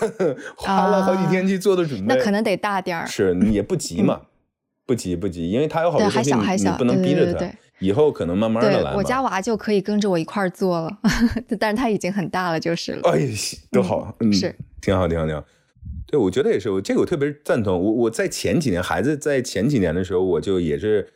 [0.56, 3.06] 花了好几天去做的准备，那可能得大点儿。
[3.06, 4.22] 是你也不急嘛，
[4.84, 7.50] 不急不急，因为他有好多东西你不能逼着他。
[7.80, 8.92] 以后可能慢慢的来。
[8.94, 10.98] 我家娃就可以跟着我一块儿做了，
[11.60, 13.10] 但是他已经很大了，就是了。
[13.10, 13.20] 哎，
[13.70, 15.44] 多好，是挺好，挺好，挺好。
[16.06, 17.80] 对，我觉得也是，我这个我特别赞同。
[17.80, 21.08] 我我在前几年，孩子在前几年的时候，我就也是。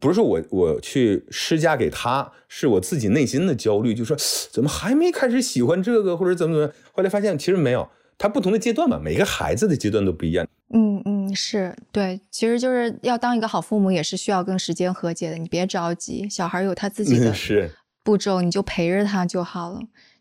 [0.00, 4.16] 不是说我我去施加给他，是我自己内心的焦虑，就说
[4.50, 6.74] 怎么还没开始喜欢这个，或者怎么怎么。
[6.92, 10.46] 后来发现其实没有，他不同的阶段嘛，每个孩子的阶段都不一样。
[10.74, 15.36] 嗯嗯，是对，其实就是要当一个好父母，也是需要跟时间和解的。
[15.36, 17.70] 你别着急，小孩有他自己的 是
[18.02, 19.80] 步骤，你就陪着他就好了。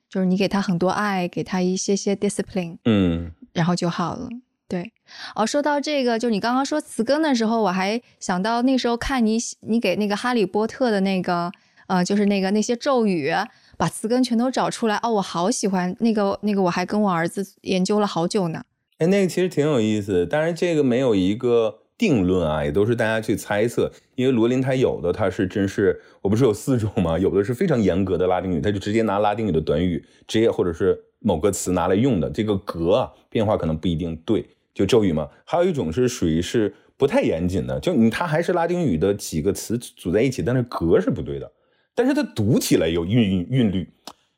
[0.09, 4.28] 就是你给他很多爱，给他一些些 discipline，嗯，然后就好了。
[4.72, 4.93] 对，
[5.36, 11.51] 哦，说到这个，就你刚刚说词根的时候，我还想到那时候看你你给那个哈利波特的那个，
[11.88, 13.34] 呃，就是那个那些咒语，
[13.76, 14.97] 把词根全都找出来。
[15.03, 18.63] 哦，我好喜欢那个那个，我还跟我儿子研究了好久呢。
[18.99, 21.80] 哎，那个其实挺有意思，当然这个没有一个。
[22.01, 27.19] 定论啊，也都是大家去猜测，因为罗琳他有的他是真是，我不是有四种吗？
[27.19, 35.30] 有的是非常严格的拉丁语，他就直接拿拉丁语的短语直接或者是某个词拿来用的，这个格啊变化可能不一定对，就咒语嘛。
[35.45, 41.51] 还有一种是属于是不太严谨的，就你它还是拉丁语的几个词组在一起，但是格是不对的，
[41.93, 43.88] 但是它读起来有韵韵律，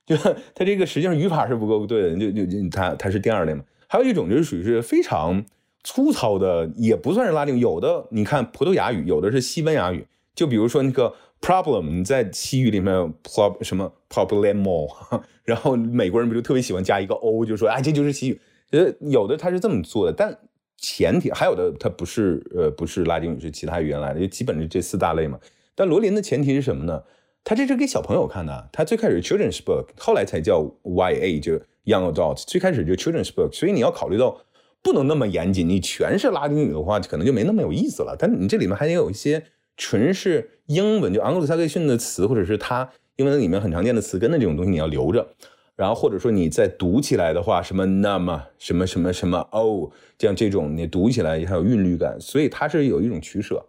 [0.06, 3.64] 就它这个实际上语法是不够对的，就就就它它是第二类嘛。
[3.88, 5.44] 还有一种就是属于是非常。
[5.86, 10.08] 粗糙的也不算是拉丁，有的你看葡萄牙语，有的是西班牙语。
[10.34, 14.88] 就比如说那个 problem，你在西语里面 pro 什么 problemo，
[15.44, 18.40] 然后美国人不就特别喜欢加一个 o，就说哎这就是西语。
[18.74, 20.38] 呃，有的他是这么做的，但
[20.78, 25.40] 前提还有的他不是呃不是拉丁语，是其他语言来的，就基本是这四大类嘛。
[25.74, 27.02] 但罗琳的前提是什么呢？
[27.46, 31.54] 他这是给小朋友看的，他最开始 children's book，后来才叫 YA，就
[31.86, 34.42] young adult，最开始就 children's book，所以你要考虑到。
[34.86, 38.18] 不能那么严谨，你全是拉丁语的话，可能就没那么有意思了。
[38.20, 39.42] 但你这里面还得有一些
[39.78, 45.26] 纯是英文，就昂格鲁萨克逊的词，或者是它英文里面很常见的词根的这种东西，你要留着。
[45.84, 53.62] 然后或者说你再读起来的话，什么那么什么什么什么哦，这样这种你读起来也还有韵律感，所以它是有一种取舍，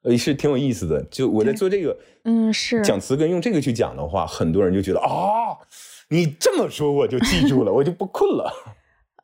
[0.00, 1.02] 呃，是挺有意思的。
[1.10, 1.94] 就我在做这个，
[2.24, 5.60] 嗯，是讲词根用这个去讲的话，很多人就觉得啊，
[6.08, 8.50] 你这么说我就记住了，我就不困了。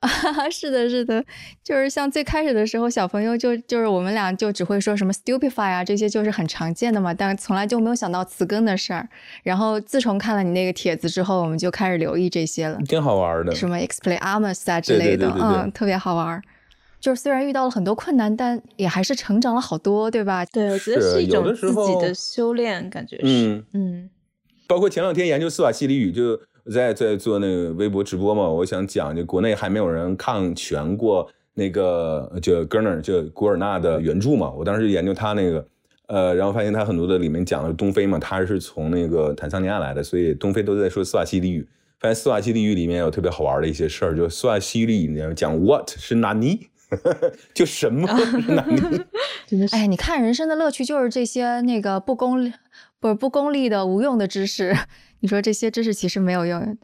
[0.50, 1.24] 是的，是的，
[1.62, 9.08] 就是像最开始的时候，小朋友就就是我们俩就只会说什么 stupefy 啊，这些就是很常见的嘛，但从来就没有想到词根的事儿。
[9.42, 16.42] 然后自从看了你那个帖子之后，我们就开始留意这些了，挺好玩的，什么 expelliarmus 啊之类的，嗯，特别好玩。
[17.00, 20.44] 就是虽然遇到了很多困难，但也还是成长了好多，对吧？
[20.46, 24.08] 对，我觉得是一种自己的修炼，感觉是，嗯。
[24.66, 26.40] 包括前两天研究斯瓦西里语就。
[26.72, 34.50] 在在做那个微博直播嘛，我想讲，就国内还没有人看全过那个就 Gurner 就古尔纳的原著嘛。
[34.50, 35.66] 我当时研究他那个，
[36.06, 41.68] 呃，然后发现他很多的里面讲的东非嘛，他是从那个坦桑尼亚来的，所以东非都在说斯瓦西里语。
[42.00, 46.68] 发现斯瓦西里语里面有特别好玩的一些事儿，就斯瓦西里语讲 What 是纳尼，
[47.54, 48.06] 就什么
[48.42, 49.00] 是纳尼。
[49.72, 52.52] 哎，你看人生的乐趣就是这些那个不功
[53.04, 54.74] 不是不功利的无用的知识。
[55.20, 56.78] 你说这些知识其实没有用，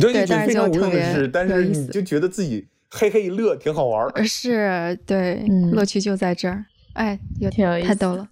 [0.00, 4.24] 对，但是就特别，但是你就觉得自己嘿嘿一乐，挺好玩儿。
[4.24, 6.64] 是，对，乐趣就在这儿。
[6.94, 8.28] 哎，有挺有意思，太逗了。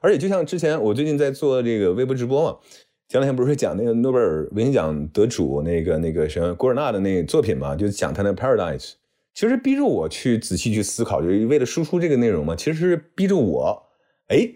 [0.00, 2.58] 而且就像之前我最近在做这个微博直播嘛，
[3.08, 8.94] 前两天不是讲那个诺贝尔文学奖得主那个那个什么古尔纳的那个作品嘛，就讲他那 Paradise，
[9.32, 13.86] 其实逼着我去仔细去思考，就是为了输出这个内容嘛，其实是逼着我
[14.28, 14.48] 哎，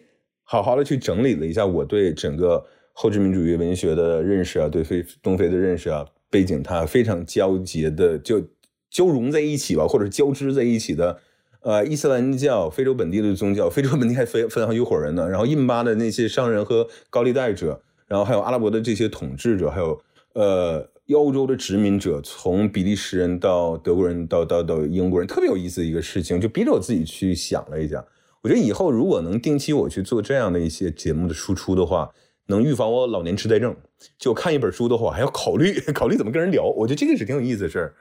[0.44, 2.64] 好好的去整理了一下我对整个。
[2.96, 8.40] 后殖民主义文学的认识啊，对非东非的认识啊，背景它非常交结的，就
[8.88, 11.18] 交融在一起吧，或者交织在一起的，
[11.62, 20.00] 呃，伊斯兰教、非洲本地的宗教，非洲本地还分分好几伙人呢，然后印巴的那些商人和高利贷者，然后还有阿拉伯的这些统治者，还有
[20.34, 28.04] 呃欧洲的殖民者，从比利时人到德国人到到到英国人，特别有意思的一个事情，就逼着我自己去想了一下。
[28.44, 32.12] 我觉得以后如果能定期我去做这样的一些节目的输出的话。
[32.46, 33.74] 能预防我老年痴呆症，
[34.18, 36.62] 就看一本书的话，还要考虑 考虑怎么跟人聊。
[36.62, 37.94] 我觉得这个是挺有意思的事儿。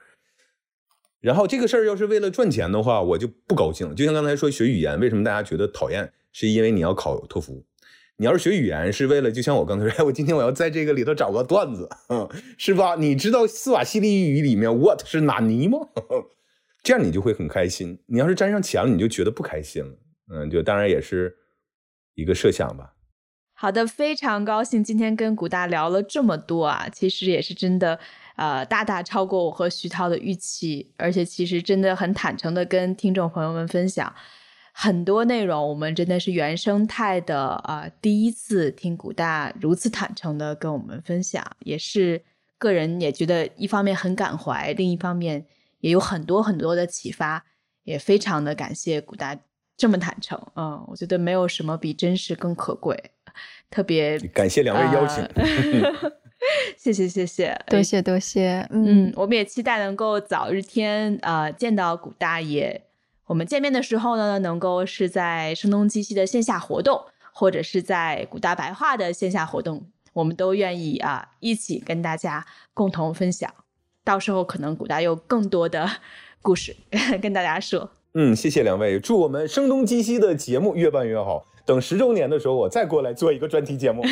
[1.22, 3.94] 然后这个事儿要是为了赚钱的话，我就不高兴。
[3.94, 6.12] 就像刚才说学语言，为什么大家觉得讨厌？
[6.30, 7.64] 是因为你要考托福。
[8.18, 11.88] 你要是学语言是为了，就像我刚才说， 我今天我要在这个里头找个段子，
[12.58, 12.96] 是吧？
[12.96, 15.78] 你知道斯瓦西里语里面 what 是哪尼吗？
[16.82, 17.98] 这样你就会很开心。
[18.04, 19.90] 你要是沾上钱了，你就觉得不开心了。
[20.30, 21.36] 嗯，就当然也是
[22.14, 22.94] 一个设想吧。
[23.56, 27.98] 好的，非常高兴今天跟古大聊了这么多啊，其实也是真的，
[28.36, 34.12] 呃，大大超过我和徐涛的预期，而且其实真的很坦诚的跟听众朋友们分享
[34.72, 42.24] 很多内容，我们真的是原生态的啊，第一次听古大如此坦诚的跟我们分享，也是
[42.58, 45.46] 个人也觉得一方面很感怀，另一方面
[45.78, 47.46] 也有很多很多的启发，
[47.84, 49.38] 也非常的感谢古大
[49.76, 53.10] 这么坦诚，嗯，我觉得没有什么比真实更可贵。
[53.70, 55.28] 特别感谢两位邀请，
[56.78, 62.80] 谢谢谢谢，多谢多谢，嗯，我们也期待能够早日天呃见到古大爷。
[63.26, 69.84] 我们见面的时候呢，能够是在声东击西的线下活动，或者是在古大白话的线下活动。
[70.12, 73.52] 我们都愿意啊一起跟大家共同分享。
[74.04, 75.90] 到时候可能古大有更多的
[76.40, 76.76] 故事
[77.20, 77.90] 跟大家说。
[78.16, 81.44] 嗯，谢谢两位，祝我们声东击西的节目越办越好。
[81.66, 84.04] 等十周年的时候，我再过来做一个专题节目。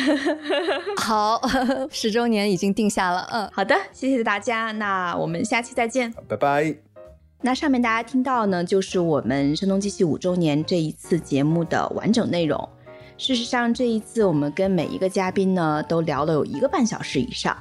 [0.99, 1.39] 好，
[1.89, 3.25] 十周年已经定下了。
[3.31, 6.75] 嗯，好的，谢谢大家，那我们下期再见，拜拜。
[7.41, 12.67] 那上面大家听到呢，就是我们声东击西五周年这一次节目的完整内容。
[13.17, 17.55] 事实上，这一次我们跟每一个嘉宾呢，都聊了有一个半小时以上。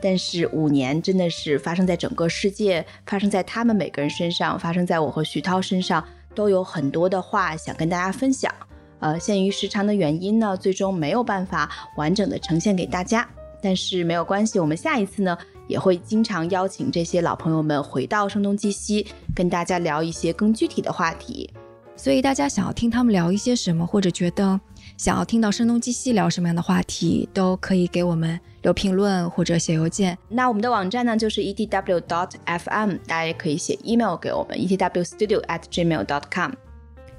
[0.00, 8.52] 但是五年真的是发生在整个世界，发生在他们每个人身上，发生在我和徐涛身上，都有很多的话想跟大家分享。
[8.98, 13.28] 呃，限于时长的原因呢，最终没有办法完整的呈现给大家。
[13.62, 15.36] 但是没有关系，我们下一次呢
[15.66, 21.50] 也会经常邀请这些老朋友们回到声东击西，跟大家聊一些更具体的话题。
[21.96, 24.60] 所以大家想要听他们聊一些什么，或者觉得
[24.96, 30.16] 想要听到声东击西聊什么样的话题，都可以给我们留评论或者写邮件。
[30.28, 36.52] 那我们的网站呢就是 etw dot fm，大家也可以写 email 给我们 etw studio at gmail dot com。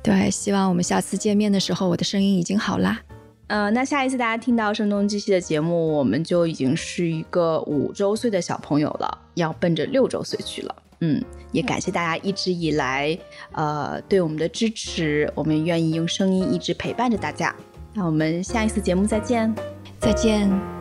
[0.01, 3.01] 对，希望我们下次见面的时候，我的声音已经好啦。
[3.47, 10.75] 呃，那下一次大家听到声东击西的节目，我们就已经是一个五周岁的小朋友了，要奔着六周岁去了。
[10.99, 13.17] 嗯，也感谢大家一直以来，
[13.51, 17.55] 呃，对我们的支持，我们愿意用声音一直陪伴着大家。
[17.97, 19.51] 那我们下一次节目再见，
[19.99, 20.76] 再见。